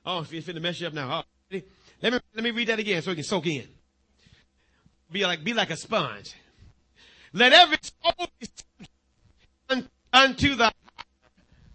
[0.06, 1.22] Oh, you're finna mess you up now.
[1.52, 1.58] Oh,
[2.00, 3.68] let me let me read that again so we can soak in.
[5.12, 6.32] Be like be like a sponge.
[7.34, 8.48] Let every soul be
[9.68, 10.72] subject unto the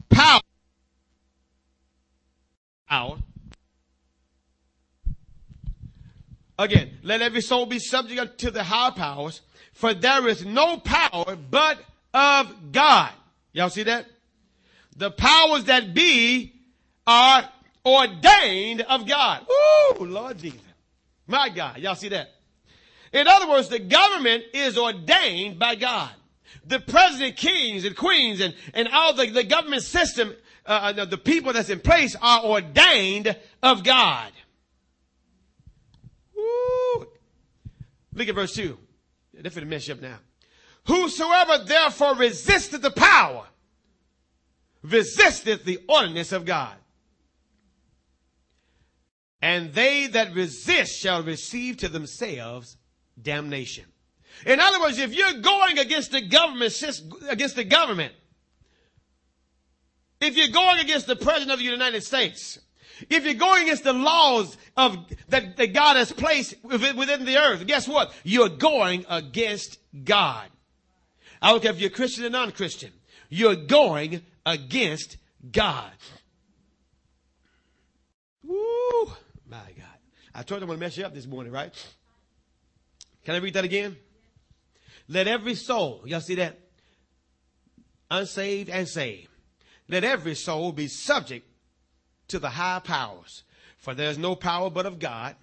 [0.09, 0.41] power.
[2.89, 3.19] Power
[6.57, 9.41] Again, let every soul be subject to the higher powers,
[9.73, 11.77] for there is no power but
[12.15, 13.11] of God.
[13.53, 14.07] Y'all see that?
[14.97, 16.55] The powers that be
[17.09, 17.49] are
[17.83, 19.43] ordained of God.
[19.99, 20.61] Ooh, Lord Jesus.
[21.25, 21.79] My God.
[21.79, 22.29] Y'all see that?
[23.11, 26.11] In other words, the government is ordained by God.
[26.67, 30.35] The president, kings and queens and, and all the, the government system,
[30.67, 34.31] uh, the people that's in place are ordained of God.
[38.13, 38.77] Look at verse 2.
[39.33, 40.19] They're finna mess you up now.
[40.85, 43.45] Whosoever therefore resisteth the power,
[44.83, 46.75] resisteth the ordinance of God.
[49.41, 52.77] And they that resist shall receive to themselves
[53.21, 53.85] damnation.
[54.45, 56.73] In other words, if you're going against the government,
[57.29, 58.13] against the government,
[60.21, 62.59] if you're going against the president of the United States,
[63.09, 64.97] if you're going against the laws of
[65.29, 68.13] that, that God has placed within the earth, guess what?
[68.23, 70.47] You're going against God.
[71.41, 72.91] I don't care if you're Christian or non-Christian.
[73.29, 75.15] You're going against
[75.51, 75.91] God.
[78.43, 79.13] Woo!
[80.39, 81.73] I told you I'm going to mess you up this morning, right?
[83.25, 83.97] Can I read that again?
[85.09, 86.57] Let every soul, y'all see that?
[88.09, 89.27] Unsaved and saved.
[89.89, 91.45] Let every soul be subject
[92.29, 93.43] to the high powers.
[93.79, 95.35] For there's no power but of God.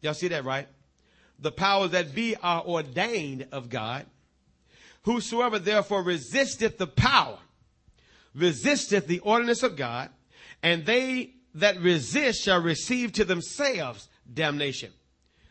[0.00, 0.66] Y'all see that, right?
[1.38, 4.06] The powers that be are ordained of God.
[5.02, 7.38] Whosoever therefore resisteth the power,
[8.34, 10.10] resisteth the ordinance of God,
[10.64, 14.90] and they that resist shall receive to themselves damnation.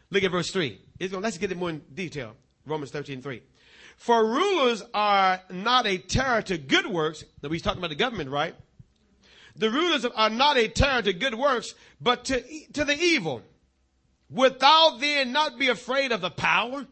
[0.09, 0.79] Look at verse 3.
[0.99, 2.35] Gonna, let's get it more in detail.
[2.65, 3.41] Romans 13, 3.
[3.97, 7.23] For rulers are not a terror to good works.
[7.41, 8.55] Now he's talking about the government, right?
[9.55, 13.41] The rulers are not a terror to good works, but to, to the evil.
[14.29, 16.85] Wilt thou then not be afraid of the power?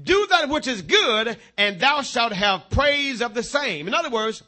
[0.00, 3.88] Do that which is good, and thou shalt have praise of the same.
[3.88, 4.42] In other words,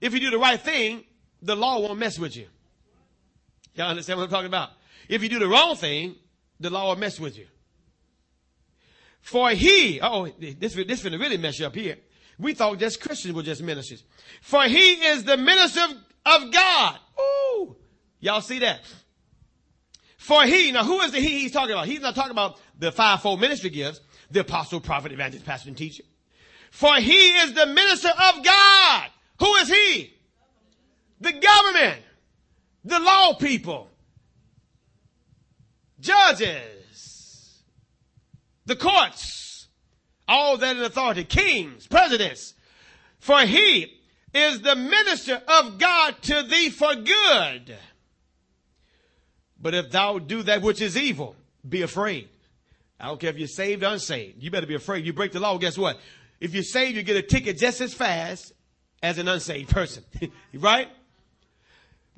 [0.00, 1.04] if you do the right thing,
[1.42, 2.46] the law won't mess with you.
[3.78, 4.70] Y'all understand what I'm talking about?
[5.08, 6.16] If you do the wrong thing,
[6.58, 7.46] the law will mess with you.
[9.20, 11.96] For he, oh, this, this finna really mess you up here.
[12.40, 14.02] We thought just Christians were just ministers.
[14.42, 16.98] For he is the minister of, of God.
[17.20, 17.76] Ooh.
[18.18, 18.80] Y'all see that?
[20.16, 21.86] For he, now who is the he he's talking about?
[21.86, 26.02] He's not talking about the fivefold ministry gifts, the apostle, prophet, evangelist, pastor, and teacher.
[26.72, 29.08] For he is the minister of God.
[29.38, 30.14] Who is he?
[31.20, 32.02] The government,
[32.84, 33.88] the law people,
[36.00, 37.62] judges,
[38.66, 39.66] the courts,
[40.26, 42.54] all that in authority, kings, presidents.
[43.18, 44.00] For he
[44.32, 47.76] is the minister of God to thee for good.
[49.60, 51.34] But if thou do that which is evil,
[51.68, 52.28] be afraid.
[53.00, 54.42] I don't care if you're saved or unsaved.
[54.42, 55.04] You better be afraid.
[55.04, 55.98] You break the law, guess what?
[56.40, 58.52] If you're saved, you get a ticket just as fast
[59.02, 60.04] as an unsaved person.
[60.54, 60.88] right?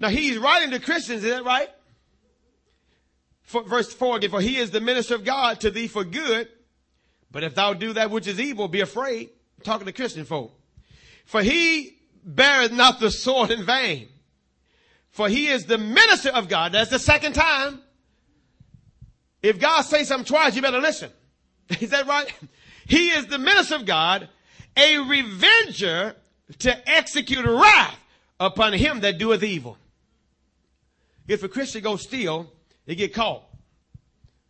[0.00, 1.68] Now he's writing to Christians, is that right?
[3.42, 6.48] For, verse 4 again, for he is the minister of God to thee for good.
[7.30, 9.28] But if thou do that which is evil, be afraid.
[9.58, 10.58] I'm talking to Christian folk.
[11.26, 14.08] For he beareth not the sword in vain.
[15.10, 16.72] For he is the minister of God.
[16.72, 17.80] That's the second time.
[19.42, 21.10] If God says something twice, you better listen.
[21.80, 22.32] Is that right?
[22.86, 24.28] He is the minister of God,
[24.76, 26.14] a revenger
[26.58, 27.96] to execute wrath
[28.38, 29.78] upon him that doeth evil.
[31.30, 32.52] If a Christian go steal,
[32.86, 33.44] they get caught.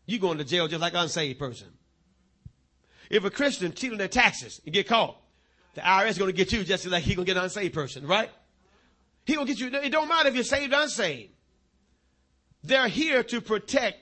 [0.07, 1.69] You going to jail just like an unsaved person.
[3.11, 5.21] If a Christian cheating their taxes and get caught,
[5.75, 8.07] the IRS going to get you just like he going to get an unsaved person,
[8.07, 8.31] right?
[9.27, 9.79] He going to get you.
[9.79, 11.35] It don't matter if you're saved or unsaved.
[12.65, 13.99] They're here to protect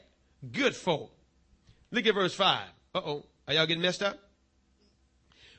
[0.53, 1.11] good folk.
[1.91, 2.61] Look at verse 5.
[2.95, 3.25] Uh-oh.
[3.49, 4.21] Are y'all getting messed up?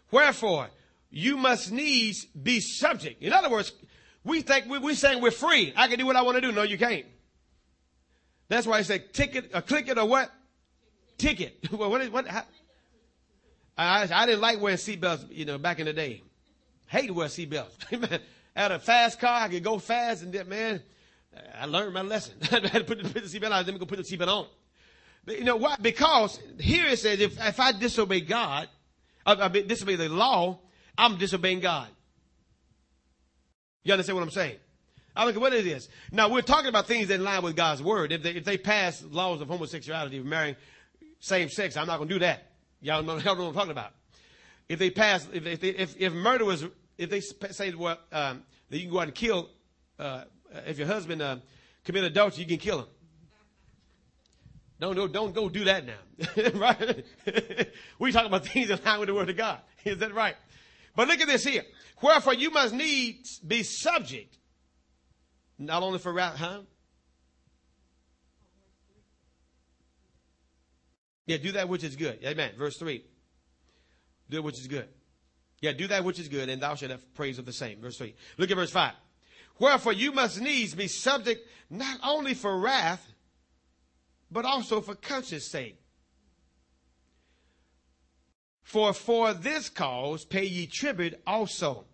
[0.10, 0.69] Wherefore,
[1.10, 3.21] you must needs be subject.
[3.21, 3.73] In other words,
[4.29, 5.73] we think we, we saying we're free.
[5.75, 6.51] I can do what I want to do.
[6.51, 7.05] No, you can't.
[8.47, 10.31] That's why I say ticket, a click it or what?
[11.17, 11.67] Ticket.
[11.71, 12.27] well, what is, what?
[12.27, 12.43] How?
[13.77, 16.23] I, I didn't like wearing seatbelts, you know, back in the day.
[16.87, 17.71] Hate to wear seatbelts.
[18.55, 20.81] I had a fast car, I could go fast, and then, man,
[21.57, 22.35] I learned my lesson.
[22.51, 23.65] I had to put the, put the seatbelt on.
[23.65, 24.47] Let me go put the seatbelt on.
[25.23, 25.75] But you know why?
[25.81, 28.67] Because here it says, if, if I disobey God,
[29.25, 30.59] I, I disobey the law,
[30.97, 31.87] I'm disobeying God.
[33.89, 34.58] You understand what I'm saying?
[35.15, 35.89] I look at what it is.
[36.12, 38.12] Now we're talking about things in line with God's word.
[38.12, 40.56] If they, if they pass laws of homosexuality, of marrying
[41.19, 42.52] same sex, I'm not going to do that.
[42.82, 43.93] Y'all know, y'all know what I'm talking about.
[44.67, 46.65] If they pass, if if, if, if murder was,
[46.99, 49.49] if they say well, um, that you can go out and kill,
[49.97, 50.25] uh,
[50.67, 51.38] if your husband uh,
[51.84, 52.88] commit adultery, you can kill him.
[54.80, 56.52] Don't, don't, don't go do that now.
[56.60, 57.04] right?
[57.97, 59.62] we talking about things in line with the word of God.
[59.84, 60.36] Is that right?
[60.95, 61.63] But look at this here.
[62.01, 64.38] Wherefore you must needs be subject,
[65.57, 66.62] not only for wrath, huh?
[71.25, 72.19] Yeah, do that which is good.
[72.23, 72.53] Amen.
[72.57, 73.03] Verse 3.
[74.29, 74.88] Do that which is good.
[75.62, 77.81] Yeah, do that which is good, and thou shalt have praise of the same.
[77.81, 78.15] Verse 3.
[78.38, 78.93] Look at verse 5.
[79.59, 83.05] Wherefore you must needs be subject not only for wrath,
[84.31, 85.79] but also for conscience sake.
[88.63, 91.85] For for this cause pay ye tribute also.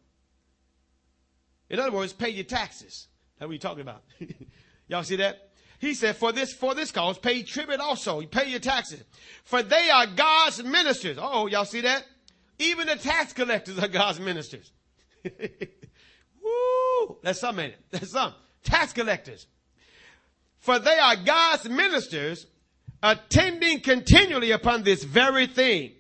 [1.70, 3.08] In other words, pay your taxes.
[3.38, 4.04] That's what he's talking about.
[4.88, 5.50] Y'all see that?
[5.80, 8.20] He said, for this, for this cause, pay tribute also.
[8.20, 9.04] You pay your taxes.
[9.44, 11.18] For they are God's ministers.
[11.20, 12.06] Oh, y'all see that?
[12.60, 14.72] Even the tax collectors are God's ministers.
[16.44, 17.18] Woo!
[17.22, 17.80] That's some in it.
[17.92, 18.34] That's some.
[18.64, 19.48] Tax collectors.
[20.60, 22.48] For they are God's ministers
[23.04, 25.92] attending continually upon this very thing.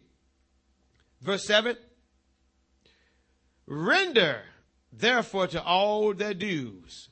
[1.21, 1.75] Verse 7.
[3.67, 4.41] Render
[4.97, 7.09] therefore to all their dues.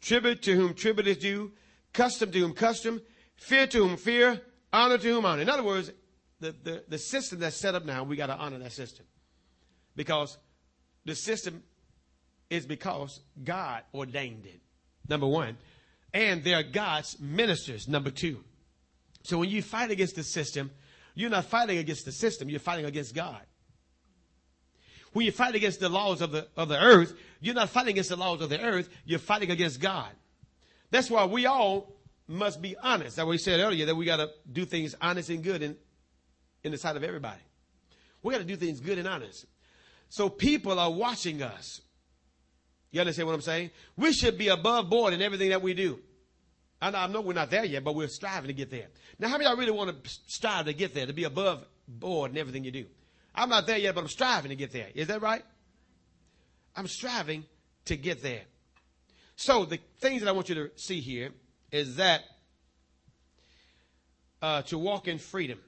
[0.00, 1.52] Tribute to whom tribute is due,
[1.92, 3.00] custom to whom custom,
[3.36, 4.40] fear to whom fear,
[4.72, 5.42] honor to whom honor.
[5.42, 5.92] In other words,
[6.40, 9.04] the, the, the system that's set up now, we got to honor that system.
[9.94, 10.38] Because
[11.04, 11.62] the system
[12.48, 14.60] is because God ordained it.
[15.08, 15.58] Number one.
[16.12, 17.88] And they're God's ministers.
[17.88, 18.42] Number two.
[19.22, 20.70] So when you fight against the system,
[21.14, 23.40] you're not fighting against the system, you're fighting against God.
[25.12, 28.10] When you fight against the laws of the, of the earth, you're not fighting against
[28.10, 30.10] the laws of the earth, you're fighting against God.
[30.90, 31.96] That's why we all
[32.28, 33.16] must be honest.
[33.16, 35.76] That's what we said earlier, that we got to do things honest and good in,
[36.62, 37.40] in the sight of everybody.
[38.22, 39.46] We got to do things good and honest.
[40.08, 41.80] So people are watching us.
[42.92, 43.70] You understand what I'm saying?
[43.96, 46.00] We should be above board in everything that we do.
[46.82, 48.88] I know, I know we're not there yet, but we're striving to get there.
[49.18, 51.64] Now, how many of y'all really want to strive to get there, to be above
[51.86, 52.86] board in everything you do?
[53.34, 54.88] I'm not there yet, but I'm striving to get there.
[54.94, 55.44] Is that right?
[56.76, 57.44] I'm striving
[57.86, 58.42] to get there.
[59.36, 61.30] So the things that I want you to see here
[61.72, 62.22] is that
[64.42, 65.58] uh, to walk in freedom,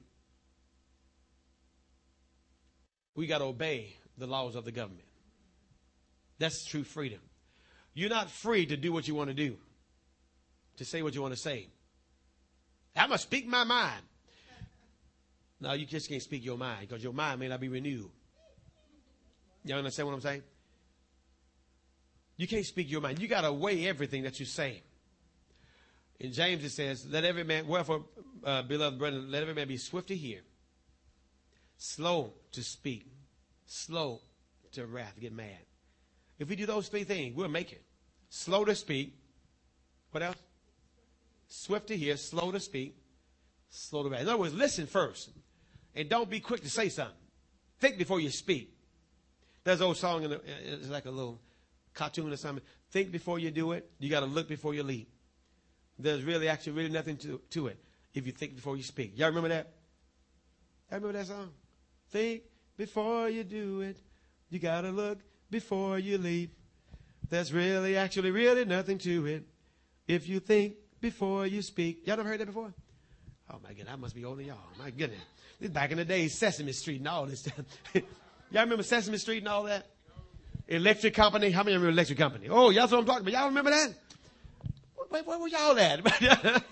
[3.15, 5.07] we got to obey the laws of the government.
[6.39, 7.19] That's true freedom.
[7.93, 9.57] You're not free to do what you want to do,
[10.77, 11.67] to say what you want to say.
[12.95, 14.01] Going to speak my mind.
[15.63, 18.09] No, you just can't speak your mind because your mind may not be renewed.
[19.63, 20.43] You understand what I'm saying?
[22.35, 23.19] You can't speak your mind.
[23.19, 24.83] You got to weigh everything that you say.
[26.19, 28.03] In James it says, "Let every man, wherefore,
[28.43, 30.41] uh, beloved brethren, let every man be swift to hear,
[31.77, 33.07] slow to speak,
[33.65, 34.19] slow
[34.73, 35.65] to wrath, get mad."
[36.39, 37.85] If we do those three things, we'll make it.
[38.27, 39.17] Slow to speak.
[40.11, 40.37] What else?
[41.47, 42.97] Swift to hear, slow to speak,
[43.69, 44.21] slow to wrath.
[44.23, 45.29] In other words, listen first,
[45.95, 47.15] and don't be quick to say something.
[47.79, 48.73] Think before you speak.
[49.63, 51.39] There's an old song, in the, it's like a little
[51.93, 52.63] cartoon or something.
[52.91, 53.89] Think before you do it.
[53.99, 55.09] You got to look before you leap.
[55.97, 59.17] There's really actually really nothing to, to it if you think before you speak.
[59.17, 59.73] Y'all remember that?
[60.89, 61.51] Y'all remember that song?
[62.09, 62.43] Think
[62.77, 63.97] before you do it.
[64.49, 66.55] You got to look before you leap.
[67.29, 69.47] There's really actually really nothing to it
[70.07, 72.05] if you think before you speak.
[72.05, 72.73] Y'all never heard that before?
[73.53, 74.57] Oh my God, I must be older y'all.
[74.79, 75.19] My goodness.
[75.59, 77.61] This back in the day, Sesame Street and all this stuff.
[77.93, 79.85] y'all remember Sesame Street and all that?
[80.67, 81.51] Electric company.
[81.51, 82.47] How many remember electric company?
[82.49, 83.33] Oh, y'all what I'm talking about.
[83.33, 83.93] Y'all remember that?
[85.09, 86.03] Where, were y'all at?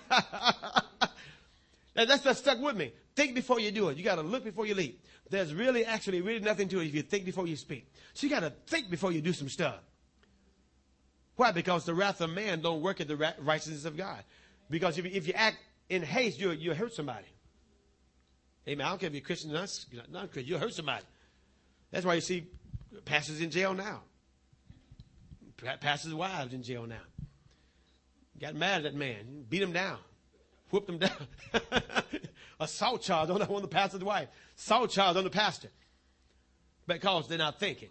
[1.94, 2.92] that's what stuck with me.
[3.14, 3.96] Think before you do it.
[3.96, 5.04] You got to look before you leap.
[5.30, 7.86] There's really, actually, really nothing to it if you think before you speak.
[8.14, 9.76] So you got to think before you do some stuff.
[11.36, 11.52] Why?
[11.52, 14.24] Because the wrath of man don't work at the righteousness of God.
[14.68, 17.26] Because if if you act in haste, you you hurt somebody.
[18.68, 18.86] Amen.
[18.86, 20.46] I don't care if you're Christian or not, not Christian.
[20.46, 21.04] You'll hurt somebody.
[21.90, 22.46] That's why you see
[23.04, 24.02] pastors in jail now.
[25.80, 26.96] Pastors' wives in jail now.
[28.40, 29.98] Got mad at that man, beat him down,
[30.70, 31.10] whooped him down.
[32.60, 34.28] Assault charge on the pastor's wife.
[34.56, 35.68] Assault charge on the pastor.
[36.86, 37.90] Because they're not thinking.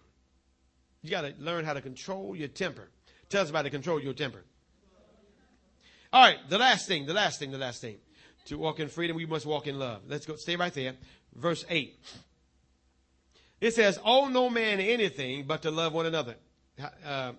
[1.02, 2.90] You got to learn how to control your temper.
[3.30, 4.44] Tell us about to control your temper.
[6.14, 7.98] All right, the last thing, the last thing, the last thing.
[8.46, 10.02] To walk in freedom, we must walk in love.
[10.08, 10.96] Let's go, stay right there.
[11.36, 11.98] Verse 8.
[13.62, 16.36] It says, Owe no man anything but to love one another.
[17.06, 17.34] Uh,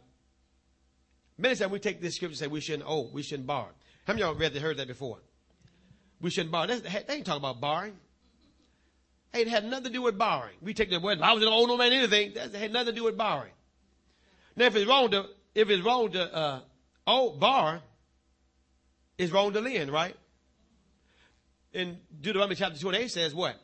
[1.36, 3.68] many times we take this scripture and say we shouldn't owe, we shouldn't borrow.
[4.06, 5.18] How many of y'all read heard that before?
[6.20, 6.66] We shouldn't borrow.
[6.68, 7.96] They ain't talking about borrowing.
[9.34, 10.54] It had nothing to do with borrowing.
[10.60, 12.34] We take the word, I was owe no man anything.
[12.34, 13.52] That had nothing to do with borrowing.
[14.54, 16.60] Now, if it's wrong to, if it's wrong to, uh,
[17.06, 17.80] owe, borrow,
[19.18, 20.16] it's wrong to lend, right?
[21.72, 23.56] In Deuteronomy chapter 28 says what?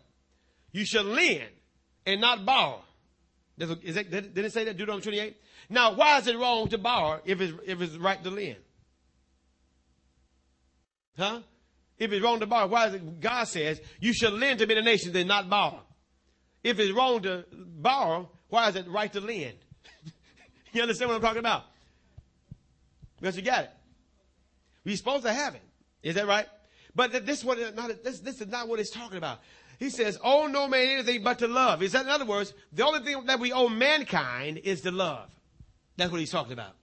[0.72, 1.48] You shall lend
[2.06, 2.82] and not borrow.
[3.58, 5.36] Is that, did it say that, Deuteronomy 28?
[5.70, 8.56] Now, why is it wrong to borrow if it's, if it's right to lend?
[11.16, 11.40] Huh?
[11.98, 14.82] If it's wrong to borrow, why is it, God says, you shall lend to many
[14.82, 15.82] nations and not borrow.
[16.62, 19.54] If it's wrong to borrow, why is it right to lend?
[20.72, 21.64] you understand what I'm talking about?
[23.18, 23.70] Because you got it.
[24.84, 25.62] We're supposed to have it.
[26.02, 26.46] Is that right?
[26.94, 29.40] But this, what, not, this, this is not what it's talking about.
[29.78, 31.82] He says, owe no man anything but to love.
[31.82, 35.30] Is that in other words, the only thing that we owe mankind is to love.
[35.96, 36.74] That's what he's talking about.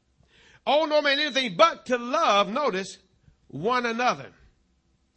[0.65, 2.97] Owe no man anything but to love, notice,
[3.47, 4.27] one another.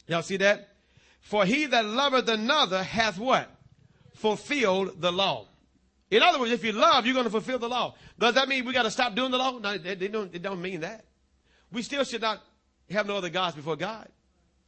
[0.07, 0.75] Y'all see that?
[1.21, 3.49] For he that loveth another hath what?
[4.15, 5.47] Fulfilled the law.
[6.11, 7.95] In other words, if you love, you're going to fulfill the law.
[8.17, 9.57] Does that mean we got to stop doing the law?
[9.59, 11.05] No, it don't, it don't mean that.
[11.71, 12.41] We still should not
[12.91, 14.07] have no other gods before God.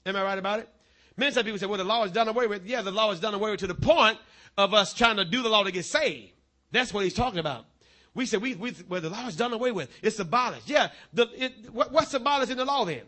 [0.06, 0.70] Am I right about it?
[1.18, 2.66] Many times people say, well, the law is done away with.
[2.66, 4.18] Yeah, the law is done away with to the point
[4.58, 6.32] of us trying to do the law to get saved.
[6.72, 7.66] That's what he's talking about.
[8.14, 9.90] We say, we, we, well, the law is done away with.
[10.02, 10.70] It's abolished.
[10.70, 10.90] Yeah.
[11.14, 13.02] The, it, what, what's abolished in the law then?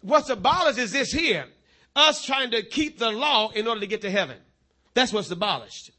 [0.00, 1.46] What's abolished is this here.
[1.94, 4.36] Us trying to keep the law in order to get to heaven.
[4.94, 5.90] That's what's abolished.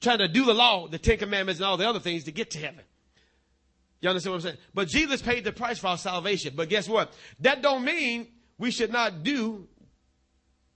[0.00, 2.50] Trying to do the law, the Ten Commandments and all the other things to get
[2.52, 2.84] to heaven.
[4.00, 4.56] You understand what I'm saying?
[4.74, 6.52] But Jesus paid the price for our salvation.
[6.54, 7.12] But guess what?
[7.40, 8.28] That don't mean
[8.58, 9.68] we should not do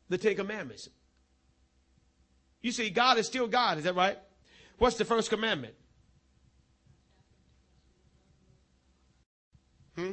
[0.08, 0.88] the Ten Commandments.
[2.62, 3.78] You see, God is still God.
[3.78, 4.18] Is that right?
[4.78, 5.74] What's the first commandment?
[9.96, 10.12] Hmm?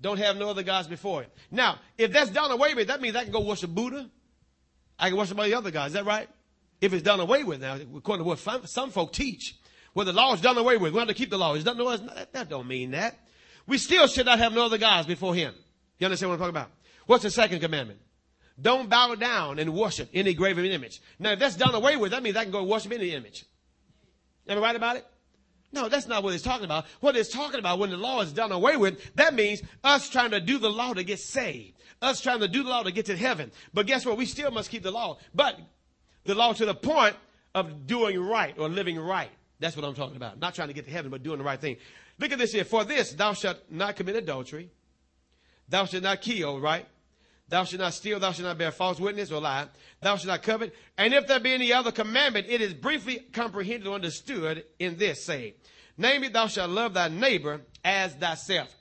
[0.00, 1.30] Don't have no other gods before him.
[1.50, 4.10] Now, if that's done away with, that means I can go worship Buddha.
[4.98, 5.90] I can worship all the other gods.
[5.90, 6.28] Is that right?
[6.80, 9.56] If it's done away with now, according to what some folk teach,
[9.94, 10.92] well, the law is done away with.
[10.92, 11.54] We have to keep the law.
[11.54, 13.18] Is done, no, that, that don't mean that.
[13.66, 15.54] We still should not have no other gods before him.
[15.98, 16.70] You understand what I'm talking about?
[17.06, 18.00] What's the second commandment?
[18.60, 21.00] Don't bow down and worship any graven image.
[21.18, 23.44] Now, if that's done away with, that means I can go worship any image.
[24.48, 25.06] Am I right about it?
[25.72, 26.84] No, that's not what it's talking about.
[27.00, 30.32] What it's talking about when the law is done away with, that means us trying
[30.32, 31.78] to do the law to get saved.
[32.02, 33.52] Us trying to do the law to get to heaven.
[33.72, 34.18] But guess what?
[34.18, 35.18] We still must keep the law.
[35.34, 35.58] But
[36.24, 37.16] the law to the point
[37.54, 39.30] of doing right or living right.
[39.62, 40.40] That's what I'm talking about.
[40.40, 41.76] Not trying to get to heaven, but doing the right thing.
[42.18, 42.64] Look at this here.
[42.64, 44.70] For this, thou shalt not commit adultery.
[45.68, 46.84] Thou shalt not kill, right?
[47.48, 48.18] Thou shalt not steal.
[48.18, 49.68] Thou shalt not bear false witness or lie.
[50.00, 50.74] Thou shalt not covet.
[50.98, 55.24] And if there be any other commandment, it is briefly comprehended or understood in this
[55.24, 55.52] saying.
[55.96, 58.74] Namely, thou shalt love thy neighbor as thyself.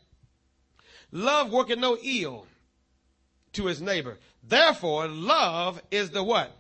[1.12, 2.48] Love worketh no ill
[3.54, 4.18] to his neighbor.
[4.44, 6.58] Therefore, love is the what?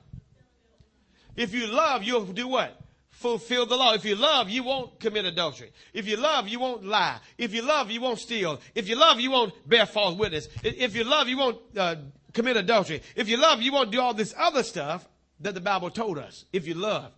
[1.35, 2.80] If you love, you'll do what?
[3.21, 3.93] Fulfill the law.
[3.93, 5.71] If you love, you won't commit adultery.
[5.93, 7.19] If you love, you won't lie.
[7.37, 8.59] If you love, you won't steal.
[8.73, 10.47] If you love, you won't bear false witness.
[10.63, 11.95] If you love, you won't uh,
[12.33, 13.01] commit adultery.
[13.15, 15.07] If you love, you won't do all this other stuff
[15.39, 16.45] that the Bible told us.
[16.51, 17.13] If you love.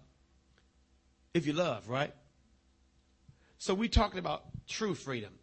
[1.33, 2.13] If you love, right?
[3.57, 5.33] So we're talking about true freedom.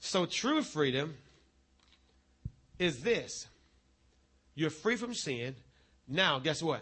[0.00, 1.14] So true freedom
[2.78, 3.46] is this.
[4.54, 5.54] You're free from sin.
[6.08, 6.80] Now, guess what?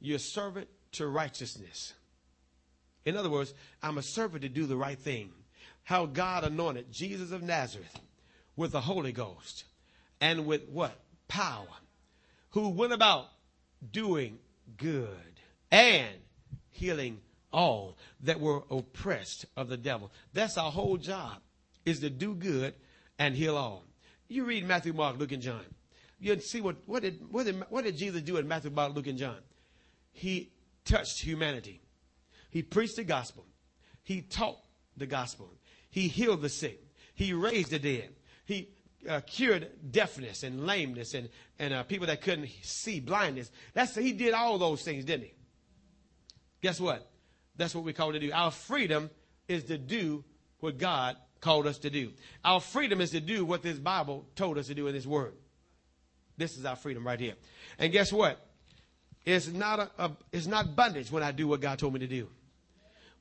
[0.00, 1.94] You're a servant to righteousness.
[3.06, 5.30] In other words, I'm a servant to do the right thing.
[5.84, 8.00] How God anointed Jesus of Nazareth
[8.56, 9.64] with the Holy Ghost
[10.20, 10.98] and with what?
[11.28, 11.66] Power.
[12.50, 13.28] Who went about
[13.92, 14.38] doing
[14.76, 15.40] good
[15.70, 16.16] and
[16.70, 17.20] healing
[17.52, 20.10] all that were oppressed of the devil.
[20.32, 21.38] That's our whole job
[21.84, 22.74] is to do good
[23.18, 23.84] and heal all.
[24.28, 25.64] You read Matthew, Mark, Luke, and John.
[26.18, 29.06] You see what, what did, what did, what did Jesus do in Matthew, Mark, Luke,
[29.06, 29.38] and John?
[30.12, 30.50] He
[30.84, 31.80] touched humanity.
[32.56, 33.44] He preached the gospel.
[34.02, 34.56] He taught
[34.96, 35.52] the gospel.
[35.90, 36.82] He healed the sick.
[37.14, 38.08] He raised the dead.
[38.46, 38.70] He
[39.06, 41.28] uh, cured deafness and lameness and,
[41.58, 43.50] and uh, people that couldn't see blindness.
[43.74, 45.34] That's, he did all those things, didn't he?
[46.62, 47.06] Guess what?
[47.56, 48.32] That's what we call to do.
[48.32, 49.10] Our freedom
[49.48, 50.24] is to do
[50.60, 52.12] what God called us to do.
[52.42, 55.34] Our freedom is to do what this Bible told us to do in this word.
[56.38, 57.34] This is our freedom right here.
[57.78, 58.40] And guess what?
[59.26, 62.06] It's not a, a, it's not bondage when I do what God told me to
[62.06, 62.28] do.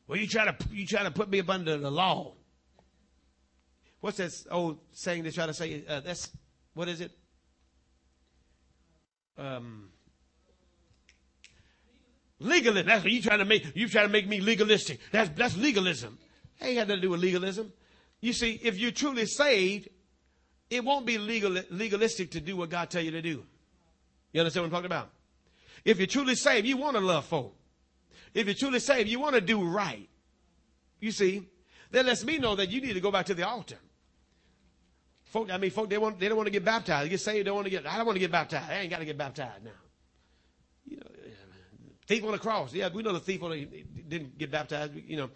[0.08, 2.34] Well, you try to you try to put me up under the law.
[4.01, 5.84] What's that old saying they try to say?
[5.88, 6.30] Uh, that's
[6.74, 7.12] what is it?
[9.38, 9.89] Um,
[12.39, 12.88] legalism.
[12.88, 13.76] That's what you trying to make.
[13.76, 14.99] You trying to make me legalistic.
[15.12, 16.18] That's that's legalism.
[16.60, 17.74] That ain't got nothing to do with legalism.
[18.22, 19.89] You see, if you're truly saved,
[20.70, 23.43] it won't be legal legalistic to do what God tell you to do.
[24.34, 25.10] You understand what I'm talking about?
[25.84, 27.56] If you're truly saved, you want to love folk.
[28.36, 30.10] If you're truly saved, you want to do right.
[31.00, 31.48] You see,
[31.92, 33.78] that lets me know that you need to go back to the altar.
[35.24, 37.06] Folk, I mean, folk, they want, they don't want to get baptized.
[37.06, 38.70] They get saved, don't want to get, I don't want to get baptized.
[38.70, 39.72] I ain't got to get baptized now.
[40.86, 41.08] You know,
[42.06, 42.74] thief on the cross.
[42.74, 44.94] Yeah, we know the thief on the, didn't get baptized.
[44.96, 45.30] You know,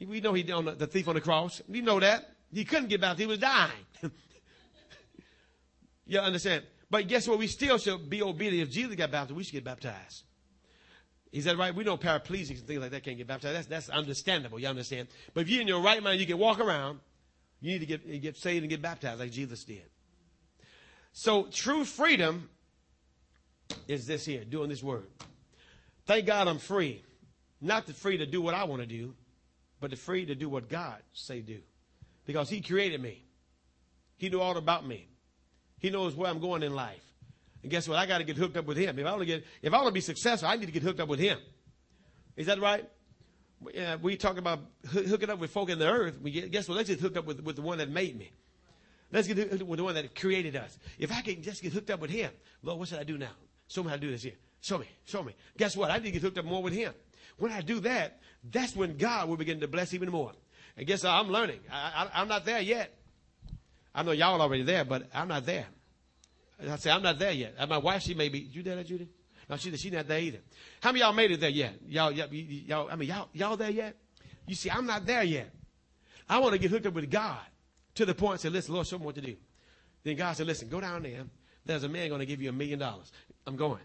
[0.00, 1.60] we know he on the, the thief on the cross.
[1.68, 2.30] We know that.
[2.50, 3.20] He couldn't get baptized.
[3.20, 3.72] He was dying.
[6.06, 6.64] you understand?
[6.90, 7.38] But guess what?
[7.38, 8.68] We still should be obedient.
[8.68, 10.24] If Jesus got baptized, we should get baptized.
[11.32, 11.74] Is that right?
[11.74, 13.56] We know paraplegics and things like that can't get baptized.
[13.56, 14.58] That's, that's understandable.
[14.58, 15.08] You understand?
[15.34, 17.00] But if you're in your right mind, you can walk around.
[17.60, 19.82] You need to get, get saved and get baptized like Jesus did.
[21.12, 22.48] So true freedom
[23.86, 25.06] is this here, doing this word.
[26.06, 27.02] Thank God I'm free.
[27.60, 29.14] Not to free to do what I want to do,
[29.80, 31.58] but to free to do what God say do.
[32.24, 33.22] Because he created me.
[34.16, 35.08] He knew all about me.
[35.78, 37.07] He knows where I'm going in life.
[37.62, 37.98] And guess what?
[37.98, 38.98] I got to get hooked up with him.
[38.98, 40.82] If I want to get, if I want to be successful, I need to get
[40.82, 41.38] hooked up with him.
[42.36, 42.88] Is that right?
[43.74, 44.60] Yeah, uh, we talk about
[44.92, 46.20] hooking up with folk in the earth.
[46.22, 46.76] We get, guess what?
[46.76, 48.30] Let's get hooked up with, with the one that made me.
[49.10, 50.78] Let's get hooked up with the one that created us.
[50.98, 52.30] If I can just get hooked up with him,
[52.62, 53.32] Lord, what should I do now?
[53.66, 54.34] Show me how to do this here.
[54.60, 54.86] Show me.
[55.04, 55.34] Show me.
[55.56, 55.90] Guess what?
[55.90, 56.92] I need to get hooked up more with him.
[57.38, 60.32] When I do that, that's when God will begin to bless even more.
[60.76, 61.10] And guess what?
[61.10, 61.60] I'm learning.
[61.72, 62.94] I, I, I'm not there yet.
[63.94, 65.66] I know y'all are already there, but I'm not there.
[66.60, 67.68] I say I'm not there yet.
[67.68, 68.40] My wife, she may be.
[68.40, 69.08] You there, Judy?
[69.48, 70.38] No, she she's not there either.
[70.80, 71.74] How many y'all made it there yet?
[71.86, 73.96] Y'all, y'all, y'all I mean, y'all, y'all there yet?
[74.46, 75.50] You see, I'm not there yet.
[76.28, 77.38] I want to get hooked up with God
[77.94, 79.36] to the point and say, listen, Lord, show me what to do.
[80.04, 81.24] Then God said, listen, go down there.
[81.64, 83.10] There's a man going to give you a million dollars.
[83.46, 83.80] I'm going.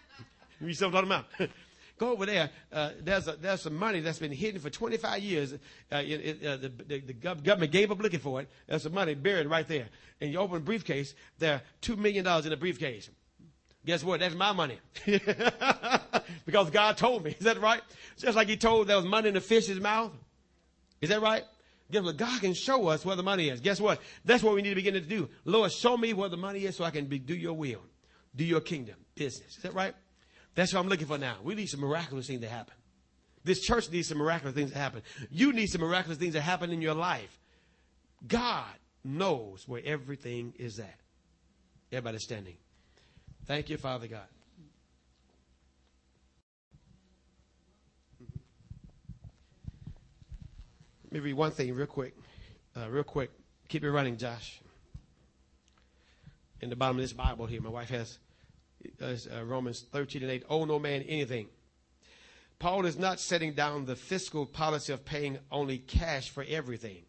[0.60, 1.50] you see what I'm talking about?
[1.96, 2.50] Go over there.
[2.72, 5.52] Uh, there's, a, there's some money that's been hidden for 25 years.
[5.52, 5.58] Uh,
[5.96, 8.48] it, it, uh, the, the, the, government gave up looking for it.
[8.66, 9.86] There's some money buried right there.
[10.20, 13.10] And you open a briefcase, there are $2 million in the briefcase.
[13.86, 14.20] Guess what?
[14.20, 14.78] That's my money.
[16.46, 17.36] because God told me.
[17.38, 17.82] Is that right?
[18.16, 20.12] Just like he told there was money in the fish's mouth.
[21.00, 21.44] Is that right?
[21.92, 22.16] Guess what?
[22.16, 23.60] God can show us where the money is.
[23.60, 24.00] Guess what?
[24.24, 25.28] That's what we need to begin to do.
[25.44, 27.82] Lord, show me where the money is so I can be, do your will,
[28.34, 29.56] do your kingdom business.
[29.56, 29.94] Is that right?
[30.54, 31.36] That's what I'm looking for now.
[31.42, 32.74] We need some miraculous things to happen.
[33.42, 35.02] This church needs some miraculous things to happen.
[35.30, 37.38] You need some miraculous things to happen in your life.
[38.26, 38.72] God
[39.04, 40.98] knows where everything is at.
[41.92, 42.56] Everybody standing.
[43.46, 44.22] Thank you, Father God.
[51.04, 52.16] Let me read one thing real quick.
[52.76, 53.30] Uh, real quick.
[53.68, 54.60] Keep it running, Josh.
[56.60, 58.18] In the bottom of this Bible here, my wife has
[59.00, 61.48] uh, Romans 13 and 8, owe no man anything.
[62.58, 67.02] Paul is not setting down the fiscal policy of paying only cash for everything,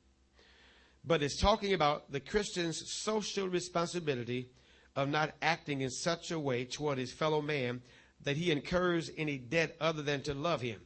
[1.05, 4.49] but is talking about the Christian's social responsibility
[4.95, 7.81] of not acting in such a way toward his fellow man
[8.23, 10.81] that he incurs any debt other than to love him.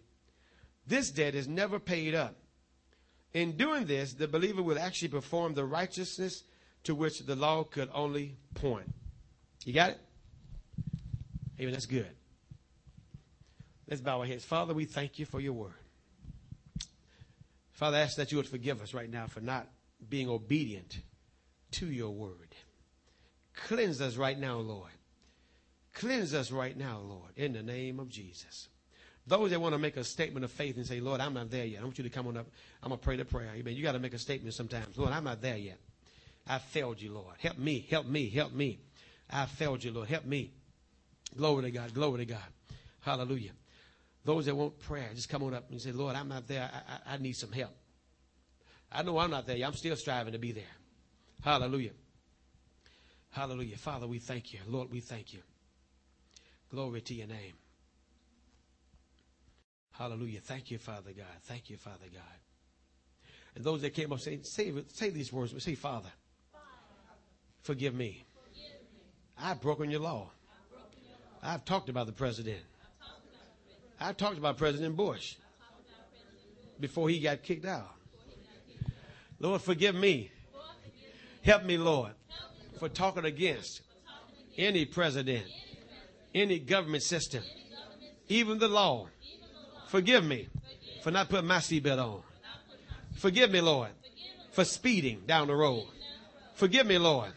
[0.86, 2.36] This debt is never paid up.
[3.34, 6.44] In doing this, the believer will actually perform the righteousness
[6.84, 8.92] to which the law could only point.
[9.66, 10.02] You got it?
[11.60, 11.74] Amen.
[11.74, 12.08] That's good.
[13.90, 14.46] Let's bow our heads.
[14.46, 15.74] Father, we thank you for your word.
[17.72, 19.68] Father, I ask that you would forgive us right now for not
[20.10, 21.00] being obedient
[21.72, 22.56] to your word.
[23.56, 24.92] Cleanse us right now, Lord.
[25.94, 28.70] Cleanse us right now, Lord, in the name of Jesus.
[29.28, 31.66] Those that want to make a statement of faith and say, Lord, I'm not there
[31.66, 31.82] yet.
[31.82, 32.48] I want you to come on up.
[32.82, 33.52] I'm going to pray the prayer.
[33.56, 33.76] Amen.
[33.76, 34.98] You got to make a statement sometimes.
[34.98, 35.78] Lord, I'm not there yet.
[36.48, 37.36] I failed you, Lord.
[37.40, 38.80] Help me, help me, help me.
[39.30, 40.10] I failed you, Lord.
[40.10, 40.52] Help me.
[41.36, 41.94] Glory to God.
[41.94, 42.50] Glory to God.
[43.02, 43.52] Hallelujah.
[44.26, 46.70] Those that want prayer, just come on up and say, Lord, I'm not there.
[46.72, 47.76] I, I, I need some help.
[48.92, 49.66] I know I'm not there.
[49.66, 50.64] I'm still striving to be there.
[51.44, 51.92] Hallelujah.
[53.32, 53.78] Hallelujah.
[53.78, 54.60] Father, we thank you.
[54.68, 55.40] Lord, we thank you.
[56.70, 57.54] Glory to your name.
[59.92, 60.40] Hallelujah.
[60.40, 61.26] Thank you, Father God.
[61.44, 62.40] Thank you, Father God.
[63.56, 66.10] And those that came up, saying, say, say these words, but say, Father,
[67.62, 68.26] forgive me.
[69.38, 70.32] I've broken your law.
[71.42, 72.60] I've talked about the president.
[74.00, 75.36] I've talked about President Bush
[76.80, 77.92] before he got kicked out.
[79.40, 80.32] Lord, forgive me.
[81.42, 82.12] Help me, Lord,
[82.80, 83.82] for talking against
[84.58, 85.46] any president,
[86.36, 87.44] any government system,
[88.28, 89.08] even the law.
[89.88, 90.48] Forgive me
[91.02, 92.22] for not putting my seatbelt on.
[93.16, 93.90] Forgive me, Lord,
[94.52, 95.88] for speeding down the road.
[96.54, 97.32] Forgive me, Lord,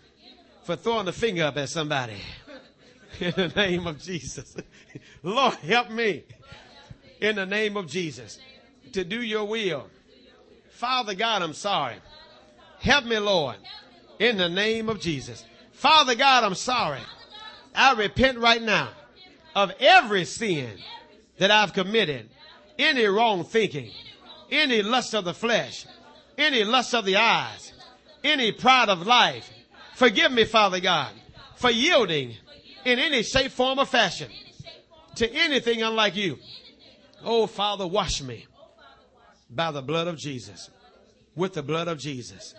[0.65, 2.17] for throwing the finger up at somebody.
[3.27, 4.57] in the name of Jesus.
[5.23, 6.25] Lord, help me
[7.21, 8.41] in the name of Jesus
[8.93, 9.87] to do your will.
[10.71, 11.95] Father God, I'm sorry.
[12.81, 13.57] Help me, Lord,
[14.19, 15.45] in the name of Jesus.
[15.71, 16.99] Father God, I'm sorry.
[17.73, 18.89] I repent right now
[19.55, 20.71] of every sin
[21.39, 22.29] that I've committed,
[22.77, 23.93] any wrong thinking,
[24.51, 25.87] any lust of the flesh,
[26.37, 27.73] any lust of the eyes,
[28.25, 29.49] any pride of life.
[29.95, 31.13] Forgive me, Father God,
[31.55, 32.35] for yielding
[32.85, 34.31] in any shape, form, or fashion
[35.17, 36.39] to anything unlike you.
[37.25, 38.47] Oh, Father, wash me
[39.49, 40.71] by the blood of Jesus,
[41.37, 42.55] with the blood of Jesus,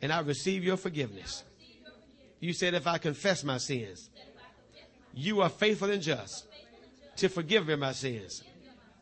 [0.00, 1.44] and I receive your forgiveness.
[2.40, 4.10] You said, if I confess my sins,
[5.14, 6.46] you are faithful and just
[7.16, 8.42] to forgive me my sins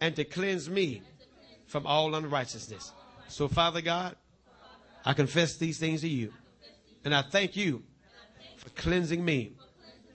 [0.00, 1.02] and to cleanse me
[1.66, 2.92] from all unrighteousness.
[3.28, 4.16] So, Father God,
[5.04, 6.32] I confess these things to you,
[7.04, 7.82] and I thank you
[8.58, 9.52] for cleansing me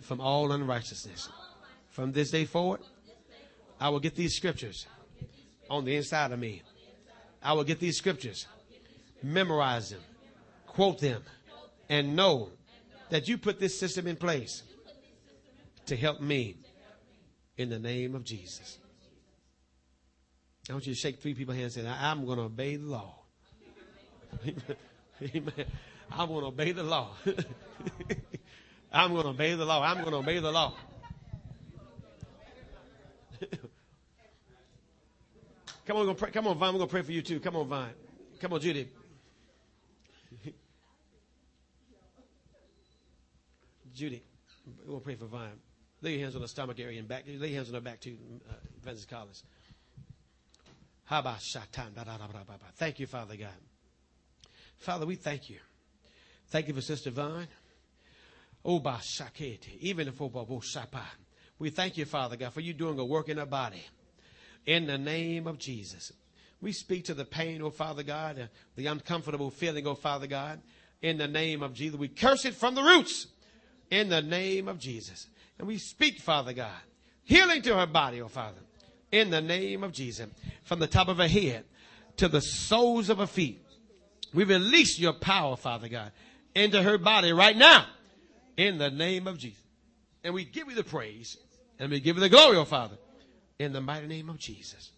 [0.07, 1.27] from all unrighteousness.
[1.89, 2.79] From this day forward,
[3.79, 4.87] I will get these scriptures
[5.69, 6.61] on the inside of me.
[7.43, 8.47] I will get these scriptures,
[9.21, 9.99] memorize them,
[10.65, 11.23] quote them,
[11.89, 12.49] and know
[13.09, 14.63] that you put this system in place
[15.87, 16.55] to help me
[17.57, 18.77] in the name of Jesus.
[20.69, 22.87] I want you to shake three people's hands and say, I'm going to obey the
[22.87, 23.15] law.
[25.35, 25.65] Amen.
[26.11, 27.09] I'm going to obey the law.
[28.97, 29.83] I'm going to obey the law.
[29.83, 30.73] I'm going to obey the law.
[35.85, 36.31] come on, we're gonna pray.
[36.31, 36.73] come on, Vine.
[36.73, 37.39] We're going to pray for you too.
[37.39, 37.91] Come on, Vine.
[38.41, 38.89] Come on, Judy.
[43.93, 44.23] Judy,
[44.65, 45.59] we're going to pray for Vine.
[46.01, 47.25] Lay your hands on the stomach area and back.
[47.27, 48.17] Lay your hands on her back too,
[48.49, 49.43] uh, Evangelist Collins.
[52.77, 53.49] Thank you, Father God.
[54.77, 55.57] Father, we thank you.
[56.47, 57.47] Thank you for Sister Vine.
[61.59, 63.81] We thank you, Father God, for you doing a work in our body.
[64.65, 66.11] In the name of Jesus.
[66.59, 70.59] We speak to the pain, oh Father God, the uncomfortable feeling, oh Father God.
[71.01, 71.97] In the name of Jesus.
[71.97, 73.27] We curse it from the roots.
[73.89, 75.27] In the name of Jesus.
[75.59, 76.75] And we speak, Father God,
[77.23, 78.59] healing to her body, oh Father.
[79.13, 80.27] In the name of Jesus.
[80.63, 81.63] From the top of her head
[82.17, 83.63] to the soles of her feet.
[84.33, 86.11] We release your power, Father God,
[86.53, 87.85] into her body right now.
[88.57, 89.61] In the name of Jesus.
[90.23, 91.37] And we give you the praise
[91.79, 92.97] and we give you the glory, oh Father.
[93.59, 94.91] In the mighty name of Jesus.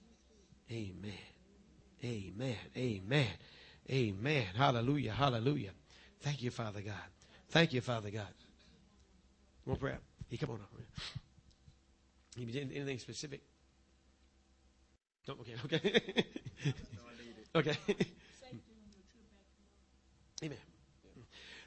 [0.72, 1.12] Amen.
[2.04, 2.56] Amen.
[2.76, 3.28] Amen.
[3.90, 4.46] Amen.
[4.56, 5.12] Hallelujah.
[5.12, 5.72] Hallelujah.
[6.22, 6.96] Thank you, Father God.
[7.50, 8.28] Thank you, Father God.
[9.66, 10.00] One prayer.
[10.30, 10.70] Hey, come on up.
[12.38, 13.42] Anything specific?
[15.28, 16.74] No, okay, okay.
[17.56, 17.78] okay.
[20.44, 20.58] Amen.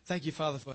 [0.04, 0.74] Thank you, Father, for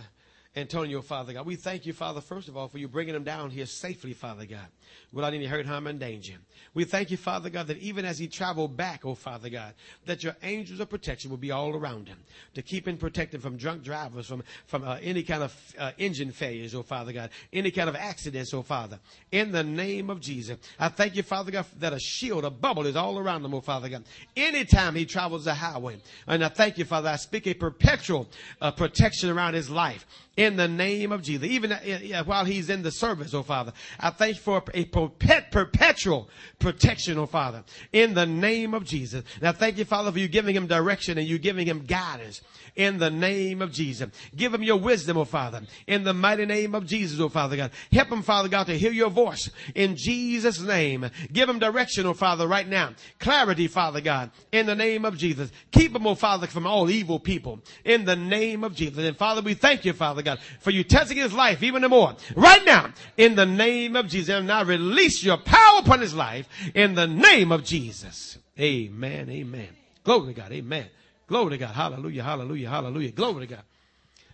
[0.57, 1.45] Antonio, Father God.
[1.45, 4.47] We thank you, Father, first of all, for you bringing him down here safely, Father
[4.47, 4.65] God,
[5.13, 6.33] without any hurt, harm, and danger.
[6.73, 9.75] We thank you, Father God, that even as he traveled back, oh Father God,
[10.07, 12.17] that your angels of protection will be all around him
[12.55, 16.31] to keep him protected from drunk drivers, from, from uh, any kind of uh, engine
[16.31, 18.99] failures, oh Father God, any kind of accidents, oh Father.
[19.31, 22.87] In the name of Jesus, I thank you, Father God, that a shield, a bubble
[22.87, 24.05] is all around him, oh Father God.
[24.35, 25.97] Anytime he travels the highway.
[26.25, 28.27] And I thank you, Father, I speak a perpetual
[28.59, 30.05] uh, protection around his life
[30.37, 31.47] in the name of Jesus.
[31.47, 36.29] Even uh, while he's in the service, oh Father, I thank you for a perpetual
[36.59, 39.23] protection, oh Father, in the name of Jesus.
[39.41, 42.41] Now thank you, Father, for you giving him direction and you giving him guidance
[42.75, 44.09] in the name of Jesus.
[44.35, 47.71] Give him your wisdom, oh Father, in the mighty name of Jesus, oh Father God.
[47.91, 51.09] Help him, Father God, to hear your voice in Jesus' name.
[51.33, 52.91] Give him direction, oh Father, right now.
[53.19, 55.51] Clarity, Father God, in the name of Jesus.
[55.71, 59.03] Keep him, oh Father, from all evil people in the name of Jesus.
[59.03, 62.15] And Father, we thank you, Father God, for you testing his life even more.
[62.35, 64.35] Right now, in the name of Jesus.
[64.35, 68.37] And now release your power upon his life in the name of Jesus.
[68.59, 69.29] Amen.
[69.29, 69.69] Amen.
[70.03, 70.51] Glory to God.
[70.51, 70.87] Amen.
[71.27, 71.75] Glory to God.
[71.75, 72.23] Hallelujah.
[72.23, 72.69] Hallelujah.
[72.69, 73.11] Hallelujah.
[73.11, 73.63] Glory to God.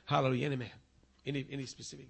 [0.05, 0.51] Hallelujah.
[0.51, 0.69] Amen.
[1.25, 2.07] Any, any specific?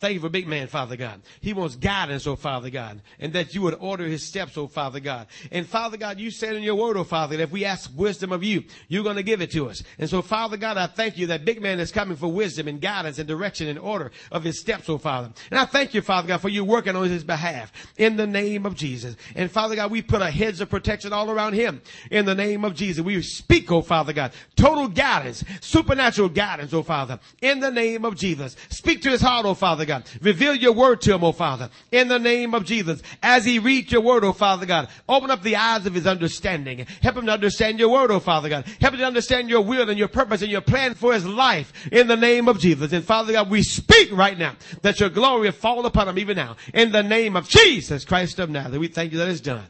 [0.00, 1.22] Thank you for big man, Father God.
[1.40, 5.00] He wants guidance, oh Father God, and that you would order his steps, oh Father
[5.00, 5.26] God.
[5.50, 8.30] And Father God, you said in your word, oh Father, that if we ask wisdom
[8.30, 9.82] of you, you're going to give it to us.
[9.98, 12.80] And so Father God, I thank you that big man is coming for wisdom and
[12.80, 15.32] guidance and direction and order of his steps, oh Father.
[15.50, 18.66] And I thank you, Father God, for you working on his behalf in the name
[18.66, 19.16] of Jesus.
[19.34, 21.82] And Father God, we put a hedge of protection all around him
[22.12, 23.04] in the name of Jesus.
[23.04, 28.14] We speak, oh Father God, total guidance, supernatural guidance, oh Father, in the name of
[28.14, 28.54] Jesus.
[28.68, 30.04] Speak to his heart, oh Father God.
[30.22, 33.02] Reveal your word to him, oh Father, in the name of Jesus.
[33.22, 36.86] As he reads your word, oh Father God, open up the eyes of his understanding.
[37.02, 38.66] Help him to understand your word, oh Father God.
[38.80, 41.72] Help him to understand your will and your purpose and your plan for his life
[41.90, 42.92] in the name of Jesus.
[42.92, 46.36] And Father God, we speak right now that your glory will fall upon him even
[46.36, 48.78] now in the name of Jesus Christ of Nazareth.
[48.78, 49.66] We thank you that it's done.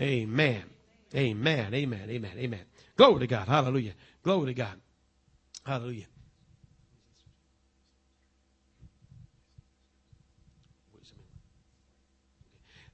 [0.00, 0.62] Amen.
[1.14, 1.74] Amen.
[1.74, 2.08] Amen.
[2.08, 2.32] Amen.
[2.38, 2.60] Amen.
[2.96, 3.48] Glory to God.
[3.48, 3.92] Hallelujah.
[4.22, 4.80] Glory to God.
[5.64, 6.06] Hallelujah.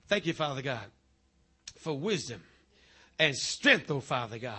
[0.09, 0.87] Thank you, Father God,
[1.77, 2.43] for wisdom
[3.19, 4.57] and strength, oh Father God,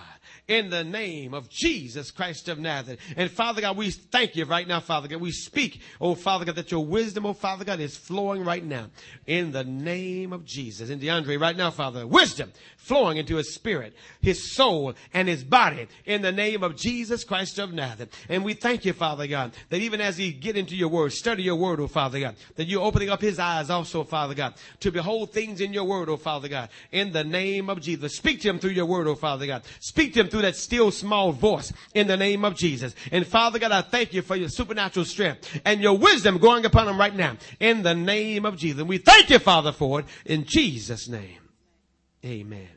[0.47, 2.99] in the name of Jesus Christ of Nazareth.
[3.15, 5.21] And Father God, we thank you right now, Father God.
[5.21, 8.87] We speak, oh Father God, that your wisdom, oh Father God, is flowing right now
[9.27, 10.89] in the name of Jesus.
[10.89, 15.87] And DeAndre, right now, Father, wisdom flowing into his spirit, his soul, and his body
[16.05, 18.11] in the name of Jesus Christ of Nazareth.
[18.27, 21.43] And we thank you, Father God, that even as he get into your word, study
[21.43, 24.91] your word, oh Father God, that you're opening up his eyes also, Father God, to
[24.91, 28.15] behold things in your word, oh Father God, in the name of Jesus.
[28.15, 29.63] Speak to him through your word, oh Father God.
[29.79, 32.93] Speak to them through that still small voice in the name of Jesus.
[33.11, 36.85] And Father God, I thank you for your supernatural strength and your wisdom going upon
[36.85, 38.79] them right now in the name of Jesus.
[38.79, 41.39] And we thank you, Father, for it in Jesus' name.
[42.23, 42.69] Amen.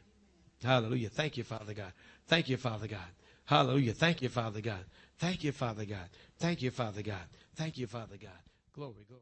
[0.63, 1.11] Hallelujah.
[1.11, 1.93] Thank you, Father God.
[2.27, 3.01] Thank you, Father God.
[3.45, 3.93] Hallelujah.
[3.93, 4.85] Thank you, Father God.
[5.19, 6.09] Thank you, Father God.
[6.39, 7.27] Thank you, Father God.
[7.57, 8.31] Thank you, Father God.
[8.75, 9.21] Glory, glory.